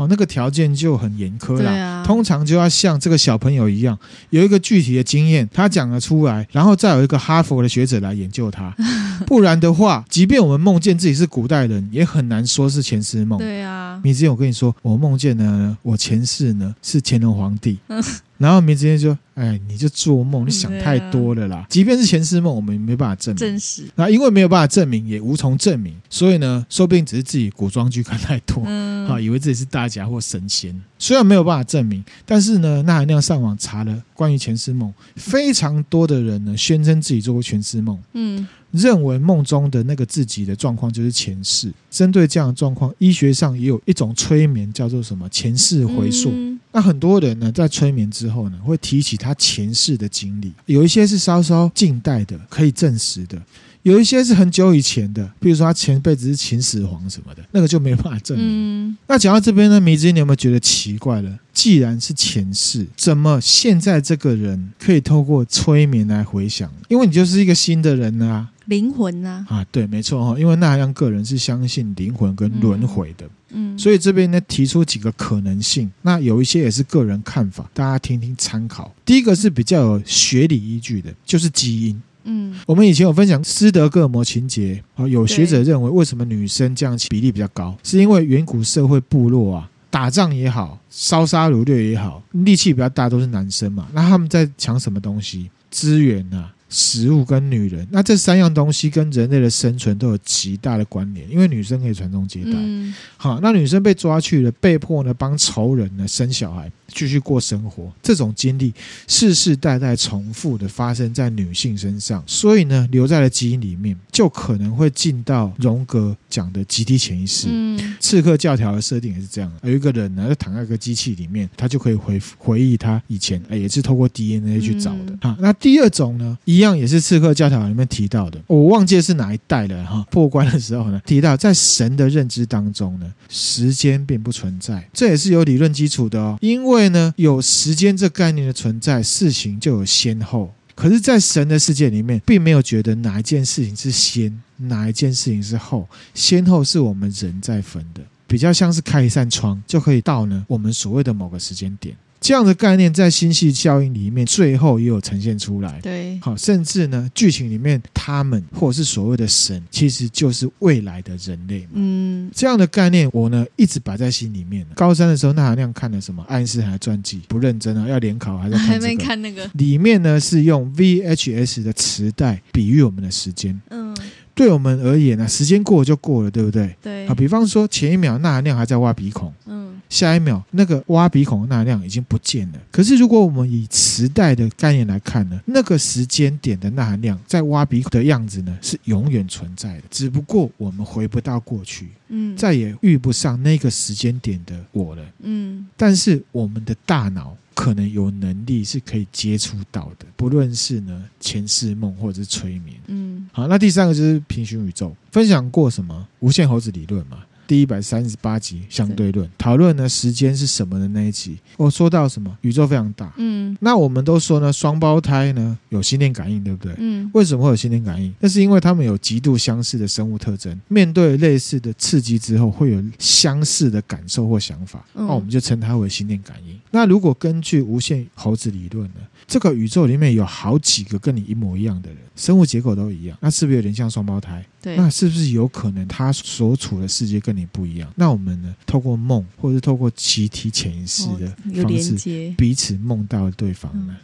[0.00, 1.72] 哦，那个条件就很严苛啦。
[1.72, 3.98] 啊、通常就要像这个小朋友一样，
[4.30, 8.74] 有一个具体的经验，他讲了出来，然后再有一个哈佛的学者来研究他。
[9.26, 13.38] 不然的话，即便我们梦见自己是古代人，也很难说是前世梦。
[13.38, 17.78] 对啊，米之前我跟你说，我梦见呢，我前世呢是乾隆皇帝。
[18.40, 21.58] 然后明之间就，哎，你就做梦，你想太多了啦。
[21.58, 23.38] 啊、即便是前世梦，我们也没办法证明。
[23.38, 23.84] 证实。
[23.96, 30.74] 那因为没有办法证明，也无从证明，所以呢，说不定只是自己古装剧看太多，嗯，好，以为自己是大侠或神仙。
[30.98, 41.72] 虽然没有办法证明，但是呢，那含亮上网查了关于前世梦，非常多的人呢宣称自己做过前世梦，嗯，认为梦中的那个自己的状况就是前世。
[41.90, 46.30] 针对这样的状况，医学上也有一种催眠叫做什么前世回溯。
[46.30, 53.36] 嗯那很多人呢，在催眠之后呢，会提起他前世的经历，有一些是稍稍近代的，可以证实的；
[53.82, 58.46] 有一些是很久以前的，比如说他前辈子是秦始皇什么的，那个就没办法证明。
[58.46, 61.38] 嗯、那讲到这边呢，迷之，你有没有觉得奇怪了？
[61.52, 66.70] 既然是前世，怎么现在这个人可以透过催眠来回想？
[66.86, 73.26] 因为你就是一个新的人啊，灵魂啊，啊，对，没错哈，因为那含亮个人是相信灵魂跟轮回的。
[73.26, 78.94] 嗯嗯，所以这边呢，提出几个可能性，那有一些也是个人看法，大家听听参考。
[79.04, 82.00] 第一个是比较有学理依据的，就是基因。
[82.22, 95.50] 嗯，我们以前有分享斯德哥尔摩情节啊，有学者认为，为什么女生这样比例比较高，是因为远古社会部落啊，打仗也好，烧杀掳掠也好，力气比较大都是男生嘛，那他们在抢什么东西？
[95.70, 96.54] 资源啊。
[96.70, 102.52] 食物跟女人，那这三样东西跟人类的生存都有极大的关联，因为女生可以传宗接代。
[102.54, 106.70] 嗯、好，那女生被抓去了，被迫呢帮仇人呢生小孩。
[106.92, 108.72] 继续过生活，这种经历
[109.06, 117.48] 世世代代重复的发生在女性身上，所以呢，留在了基因里面，就可能会进到荣格讲的集体潜意识。
[117.50, 125.16] 嗯，刺客教条的设定也是这样，有一个人呢，就躺在一个机器里面，他就可以回回忆他以前，也是透过 DNA 去找的。
[125.22, 130.06] 好，那第二种呢，一样也是刺客教条里面提到的，我忘记是哪一代了哈。
[130.10, 136.79] 破关的时候呢，提到在神的认知当中呢，时间并不存在，这也是有理论基础的哦，因为。
[136.80, 140.50] 因为呢，有时间这概念的存在，事情就有先后。
[140.74, 145.86] 可是，在神的世界里面，并没有觉得哪一件事情是先，哪一件事情是后。
[146.14, 151.94] 先后是我们人在分的，比较像是开一扇窗，就可以到呢我们所谓的某个时间点。
[152.20, 155.80] 这样的概念在星系效应里面最后也有呈现出来。
[155.80, 161.70] 对，好，甚至呢，剧情里面他们或者是所谓的神，其实就是未来的人类嘛。
[161.74, 164.66] 嗯，这样的概念我呢一直摆在心里面。
[164.74, 168.80] 高三的时候，那含亮看了什么爱因斯坦的传记，不认真啊，要联考还在 看这个。
[168.80, 169.48] 还没看那个。
[169.54, 173.58] 里面呢是用 VHS 的磁带比喻我们的时间。
[173.70, 173.96] 嗯，
[174.40, 176.74] 对我们而言呢，时间过了就过了，对不对？
[176.80, 177.06] 对。
[177.06, 179.30] 好，比方说前一秒那含量还在挖鼻孔。
[179.44, 179.78] 嗯。
[179.90, 182.58] 下一秒那个挖鼻孔的那量已经不见了。
[182.70, 195.66] 可是如果我们以磁带的概念来看呢，那个时间点的钠含量在挖鼻孔的样子呢是永远存在的，只不过我们回不到过去，嗯，再也遇不上那个时间点的我了，嗯。
[195.76, 203.28] 但是我们的大脑可能有能力是可以接触到的，不论是呢前世梦或者是催眠，嗯。
[203.32, 206.08] 好，那第三个就是平行宇宙，分享过什么？
[206.20, 207.18] 无限猴子理论嘛？
[207.46, 209.28] 第一百三十八集相对论。
[209.36, 212.34] 讨论呢，时间是什么的那一集，我说到什么？
[212.42, 216.72] 宇宙非常大，嗯，那我们都说呢，双胞胎呢有心电感应，对不对？
[216.78, 218.14] 嗯，为什么会有心电感应？
[218.20, 226.56] 那是因为他们有极度相似的生物特征，面对类似的刺激之后，会有相似的感受或想法，那我们就称它为心电感应。
[226.70, 234.44] 那如果根据无限猴子理论呢，这个宇宙里面有好几个跟你一模一样的人，生物结构都一样，那是不是有点像双胞胎？
[234.62, 237.92] 对，那是不是有可能他所处的世界跟你不一样？
[237.96, 238.54] 那我们呢？
[238.66, 241.28] 透过梦，或者是透过集体潜意识的
[241.62, 243.96] 方式，彼此梦到对方呢？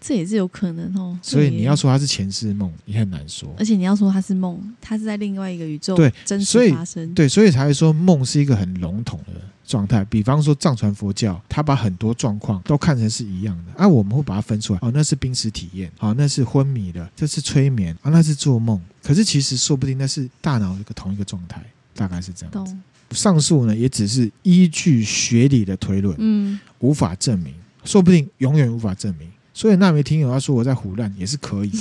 [0.00, 1.18] 这也是有可能哦。
[1.22, 3.54] 所以你要说它是前世梦，也很难说。
[3.58, 7.12] 而且你要说它是梦，它是在另外一个宇宙对真实发生。
[7.14, 10.04] 对，所以才会说梦是一个很笼统的状态。
[10.04, 14.78] 比方说藏传佛教，他把很多状况都看成是一样的，啊，我们会把它分出来。
[14.82, 18.80] 哦，那是濒死体验，哦，那是昏迷的，这是催眠，啊，那是做梦。
[19.02, 21.62] 可是其实说不定那是大脑一个同一个状态，
[21.94, 22.76] 大概是这样子。
[23.10, 27.54] 上述呢也只是依据学理的推论，嗯，无法证明，
[27.84, 29.28] 说不定永远无法证明。
[29.54, 31.72] 所以那位听友要说我在胡乱也是可以，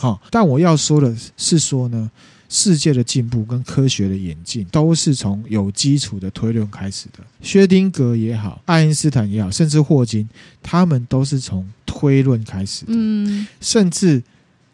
[0.00, 2.10] 好，但我要说的是说呢，
[2.50, 7.24] 世界的进步跟科学的演进都是从有基础的推论开始的。
[7.40, 10.28] 薛丁格也好，爱因斯坦也好，甚至霍金，
[10.62, 14.22] 他们都是从推论开始的，嗯，甚至。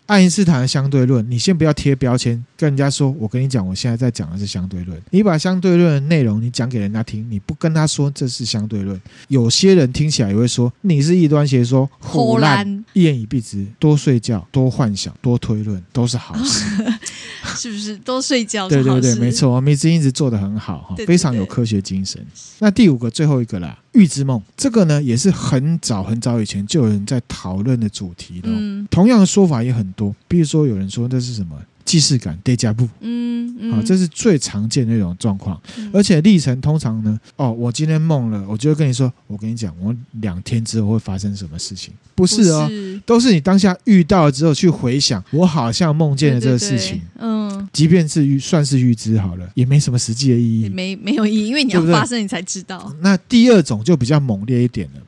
[0.07, 5.01] 爱因斯坦的相对论，你先不要贴标签，跟人家说，我跟你讲，我现在在讲的是相对论。
[5.11, 16.65] 你把相对论的内容你讲给人家听，你不跟他说这是相对论，有些人听起来也会说你是异端邪说，胡乱，一言以蔽之，多睡觉，多幻想，多推论都是好事，
[17.57, 17.97] 是不是？
[17.99, 22.25] 多睡觉，对对对，没错，我们一直一直做得很好哈，非常有科学精神。
[22.61, 23.77] 那第五个，最后一个啦。
[23.97, 28.49] 预知梦这个呢，也是很早很早以前就有人在讨论的主题了。
[28.49, 31.57] 嗯，同样的说法也很多，比如说有人说这是什么？
[31.87, 43.01] 既视感，déjà vu，嗯嗯，好，这是最常见的一种状况，嗯、而且历程通常呢，哦，我今天梦了，我就会跟你说，我跟你讲，我两天之后会发生什么事情，不是哦，是。
[43.07, 47.46] 都是你当下遇到了之后去回想，我好像梦见了这个事情，对对对嗯，
[47.77, 52.79] 即便是预算是预知好了，也没什么实际的意义，没没有意义，因为你要发生你才知道。
[52.85, 55.01] 对对，那第二种就比较猛烈一点了。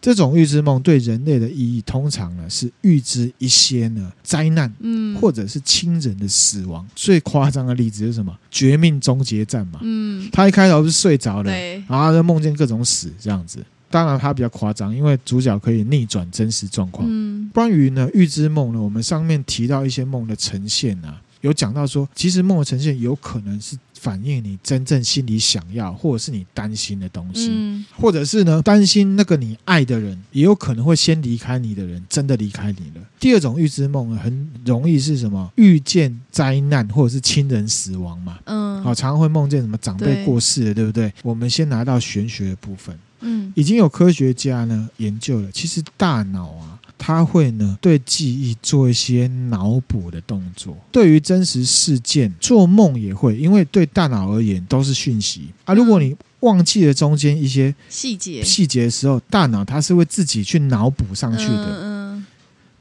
[0.00, 6.86] 这种预知梦对人类的意义，通常呢是预知一些呢灾难，嗯，或者是亲人的死亡。
[6.94, 8.34] 最夸张的例子是什么？
[8.50, 13.58] 绝命终结战嘛，嗯，他一开头是睡着了，对然后就梦见各种死这样子。
[13.90, 17.06] 当然他比较夸张，因为主角可以逆转真实状况。
[17.10, 23.76] 嗯，关于呢预知梦呢，我们上面提到一些梦的呈现啊，有讲到说，其实梦的呈现有可能是。
[23.98, 33.04] 反映你真正心里想要，或者是你担心的东西，嗯、或者是呢担心那个你爱的人也有可能会先离开你的人真的离开你了。
[33.18, 35.50] 第二种预知梦很容易是什么？
[35.56, 38.38] 遇见灾难或者是亲人死亡嘛。
[38.44, 41.12] 嗯，好，常常会梦见什么长辈过世了，对，对不对？
[41.22, 46.75] 我们先拿到玄学的部分，嗯，已经有科学家呢研究了，其实大脑啊。
[46.98, 55.74] 他会呢对记忆做一些脑补的动作，对于真实事件做梦也会，因为对大脑而言都是讯息啊。
[55.74, 61.95] 如果你忘记了中间一些细节细节的时候，大脑它是会自己去脑补上去的。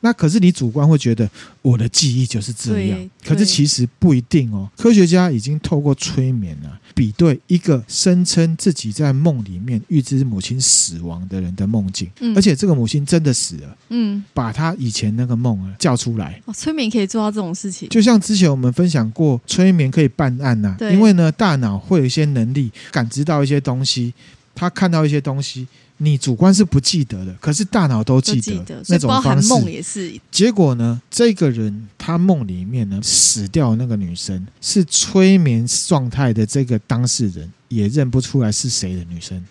[0.05, 0.07] 嗯。
[0.07, 1.27] 那可是你主观会觉得
[1.63, 4.69] 我的记忆就是这样，可是其实不一定哦。
[4.77, 16.39] 科学家已经透过催眠啊，比对一个声称自己在梦里面预知母亲死亡的人的梦境，而且这个母亲真的死了，嗯，把他以前那个梦啊叫出来。
[16.45, 24.13] 哦，催眠可以做到这种事情，就像之前我们分享过，催眠可以办案呐，因为呢，大脑会有一些能力感知到一些东西，
[24.53, 25.67] 他看到一些东西。
[25.97, 29.47] 你主观是不记得的，可是大脑都记得，记得那种方式。
[29.47, 30.19] 梦也是。
[30.29, 39.43] 结果呢，这个人他梦里面呢死掉那个女生是催眠状态的，这个当事人也认不出来是谁的女生。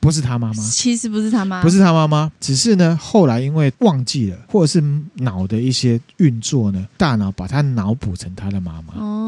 [0.00, 4.82] 不是他妈妈，其实不是他妈，不是他妈妈，只是呢，后来因为忘记了，或者是
[5.16, 9.19] 脑的一些运作呢，大脑把他脑补成他的妈妈，哦，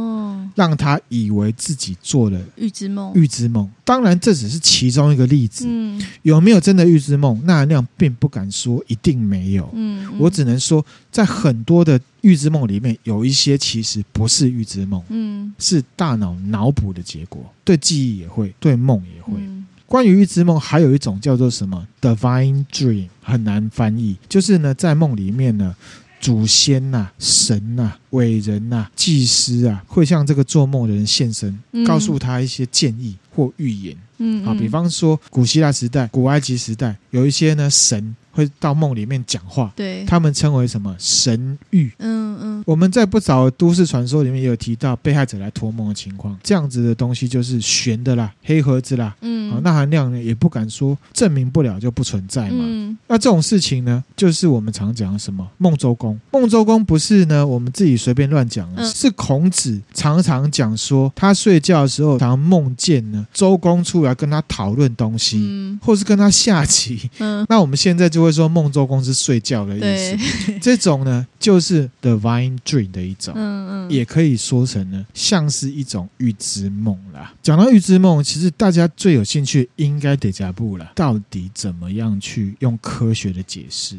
[0.54, 3.68] 让他以为自己做了预知梦，预知梦。
[3.84, 7.40] 当然，这只是其中一个例子，嗯，有没有真的预知梦？
[7.44, 19.34] 那含量并不敢说一定没有，嗯，嗯，我只能说，在很多的预知梦里面，有一些其实不是预知梦，嗯，是大脑脑补的结果，对记忆也会，对梦也会。
[19.36, 25.76] 嗯关于预知梦，还有一种叫做什么 Divine Dream，很难翻译，就是呢，在梦里面呢。
[26.22, 33.94] 祖先呐、啊、神呐、啊、伟人呐、啊、祭司啊，会向这个做梦的人现身，嗯、告诉他一些建议或预言。
[34.18, 38.14] 嗯，好，比方说古希腊时代、古埃及时代，有一些呢神。
[38.32, 40.96] 会到梦里面讲话，对，他们称为什么？
[40.98, 41.92] 神域？
[41.98, 52.64] 嗯嗯，我们在不少都市传说里面也有提到被害者来托梦的情况，这样子的东西就是悬的啦，黑盒子啦，嗯，好，那含量呢也不敢说证明不了就不存在嘛。
[52.66, 55.46] 嗯，那这种事情呢，就是我们常讲的什么？
[55.58, 56.18] 梦周公？
[56.32, 68.21] 梦周公不是呢我们自己随便乱讲的，嗯、是孔子常常讲说他睡觉的时候常梦见呢周公出来跟他讨论东西，嗯，或是跟他下棋，嗯，那我们现在就。
[68.22, 70.16] 会说梦周公是睡觉的意思，
[70.46, 70.58] 对。
[70.60, 77.32] 这种呢就是 divine dream 的一种，嗯嗯，也可以说成呢像是一种预知梦啦。
[77.42, 83.96] 讲到预知梦，其实大家最有兴趣应该得加布了，到底怎么样去用科学的解释？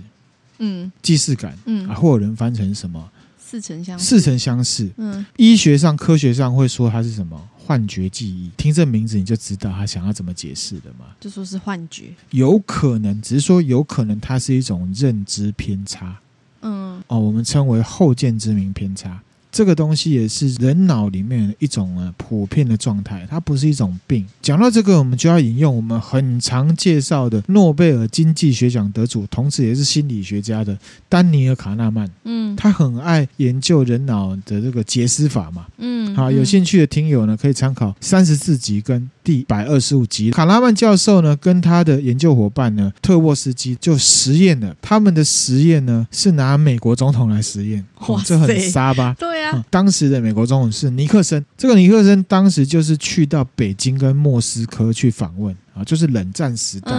[0.60, 1.90] 嗯，既视感，嗯。
[1.90, 3.10] 啊，或有人翻成什么？
[3.46, 7.40] 似曾相似，似曾相似，嗯，医学上、科学上会说它是什么？
[7.66, 11.06] 幻觉记忆，听这名字你就知道他想要怎么解释的嘛？
[11.20, 16.20] 就说是幻觉，有可能，只是说有可能它是一种认知偏差。
[16.62, 19.22] 嗯，哦，我们称为后见之明偏差。
[19.54, 24.26] 这个东西也是人脑里面一种呃普遍的状态，它不是一种病。
[24.42, 30.76] 讲到这个，我们就要引用我们很常介绍的诺贝尔经济学奖得主，同时也是心理学家的
[31.08, 32.10] 丹尼尔·卡纳曼。
[32.24, 35.68] 嗯，他很爱研究人脑的这个结思法嘛。
[35.78, 40.32] 嗯，好，有兴趣的听友呢，可以参考三十四集跟第一百二十五集。
[40.32, 44.76] 卡拉曼教授呢，跟他的研究伙伴呢，特沃斯基就实验了。
[44.82, 47.86] 他们的实验呢，是拿美国总统来实验。
[48.08, 49.16] 哇，这很沙吧？
[49.18, 49.44] 对。
[49.54, 56.92] 嗯、当时的美国总统是尼克森，这个尼克森当时就是去到北京跟莫斯科去访问啊，就是冷战时代。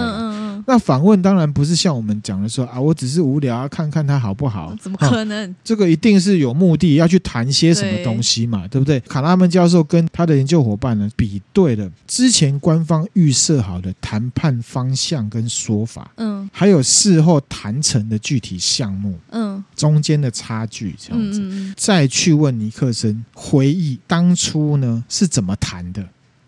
[0.66, 4.74] 那访问当然不是像我们讲的说啊，我只是无聊啊，看看他好不好？
[4.80, 5.50] 怎么可能？
[5.50, 9.00] 啊、这个一定是有目的，要去谈些什么东西嘛，对，对不对？
[9.00, 26.04] 卡拉曼教授跟他的研究伙伴呢，比对了之前官方预设好的谈判方向跟说法，嗯，还有事后谈成的具体项目，嗯，中间的差距这样子，嗯、再去问尼克森回忆当初呢是怎么谈的。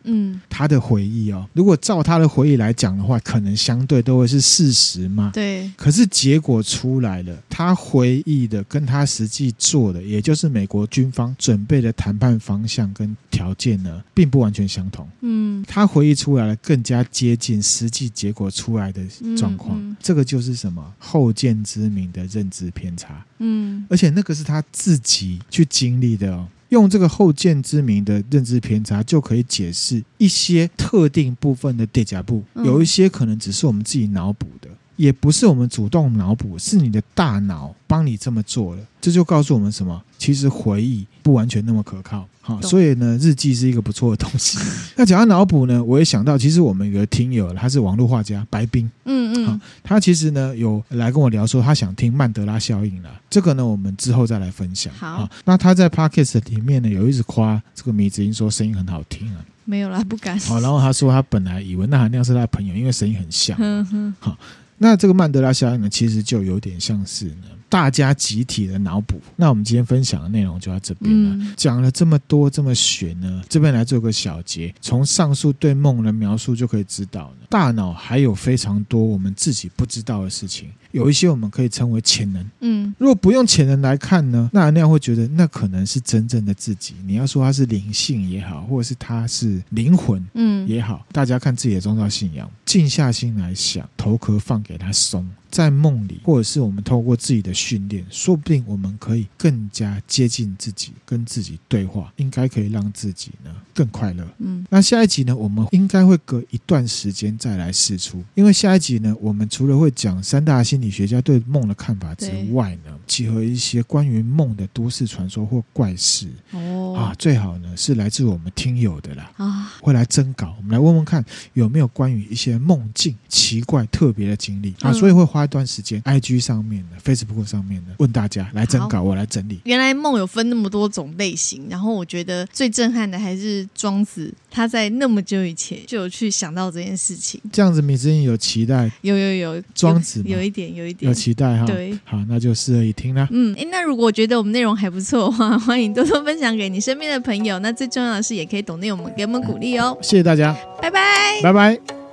[0.07, 5.31] 嗯，他的回忆哦，如果照他的回忆来讲的话，可能相对都会是事实嘛。
[5.35, 5.71] 对。
[5.77, 15.07] 可是结果出来了，他回忆的跟他实际做的，也就是美国军方准备的谈判方向跟条件呢，并不完全相同。
[15.21, 15.65] 嗯。
[15.69, 19.03] 他回忆出来了，更加接近实际结果出来的
[19.37, 19.79] 状况。
[19.79, 19.97] 嗯嗯。
[20.01, 23.25] 这个就是什么后见之明的认知偏差。
[23.39, 23.85] 嗯。
[23.91, 26.47] 而且那个是他自己去经历的哦。
[26.71, 38.87] 用这个后见之明的认知偏差，就可以解释一些特定部分的 déjà vu，有一些可能只是我们自己脑补的，也不是我们主动脑补，是你的大脑帮你这么做了。
[39.01, 40.03] 这就告诉我们什么？
[40.19, 42.29] 其实回忆不完全那么可靠。
[42.47, 44.57] 好，所以呢，日记是一个不错的东西。
[44.95, 53.11] 那讲到脑补呢，我也想到，其实我们有个听友，他是网络画家白冰，嗯嗯，好，他其实呢有来跟我聊说，他想听曼德拉效应了。
[53.29, 54.95] 这个呢，我们之后再来分享。
[54.95, 59.45] 好，那他在 Podcast 里面呢，有一直夸这个米子英说声音很好听啊。
[59.65, 60.39] 没有啦，不敢。
[60.39, 63.57] 好，然后他说他本来以为那含量是他的朋友，因为声音很像。
[63.61, 64.15] 嗯哼。
[64.21, 64.39] 好，
[64.79, 67.49] 那这个曼德拉效应呢，其实就有点像是呢。
[67.69, 71.31] 大家集体的脑补，那我们今天分享的内容就到这边了。
[71.35, 74.73] 嗯、讲了这么多这么玄呢，这边来做个小结。
[74.81, 82.51] 从上述对梦的描述就可以知道呢，大脑还有非常多我们自己不知道的事情，有一些我们可以称为潜能。
[82.61, 86.95] 嗯，如果不用潜能来看呢，那那样会觉得那可能是真正的自己。
[87.05, 95.29] 你要说它是灵性也好，或者是它是灵魂，嗯也好，大家看自己的宗教信仰，静下心来想，头壳放给他松。
[95.49, 104.27] 在梦里，或者是我们透过自己的训练，说不定我们可以更加接近自己，跟自己对话，应该可以让自己呢更快乐。
[104.39, 116.29] 嗯，那下一集呢，我们应该会隔一段时间再来试出，因为下一集呢，我们除了会讲三大心理学家对梦的看法之外呢，结合一些关于梦的都市传说或怪事。
[116.53, 119.31] 哦，啊，最好呢是来自我们听友的啦。
[119.37, 121.23] 啊，会来征稿，我们来问问看
[121.53, 125.27] 有没有关于一些梦境奇怪特别的经历啊，所以会。
[125.27, 129.61] 花一段时间，IG 上面的，Facebook 上面的，问大家来征稿，我来整理。
[129.65, 137.41] 原来梦有分那么多种类型，然后我觉得最震撼的还是庄子，他在那么久以前就有去想到这件事情。
[137.53, 138.91] 这样子，米之音有期待？
[139.03, 141.65] 有有有，庄子有，有一点，有一点有期待哈。
[141.67, 143.29] 对，好，那就适合一听啦。
[143.31, 147.59] 嗯，诶，那如果觉得我们内容还不错的话， 欢迎多多分享给你身边的朋友。
[147.61, 149.97] 那最重要的是，也可以懂内我们给我们鼓励哦。
[150.01, 152.06] 谢谢大家，拜拜，拜拜。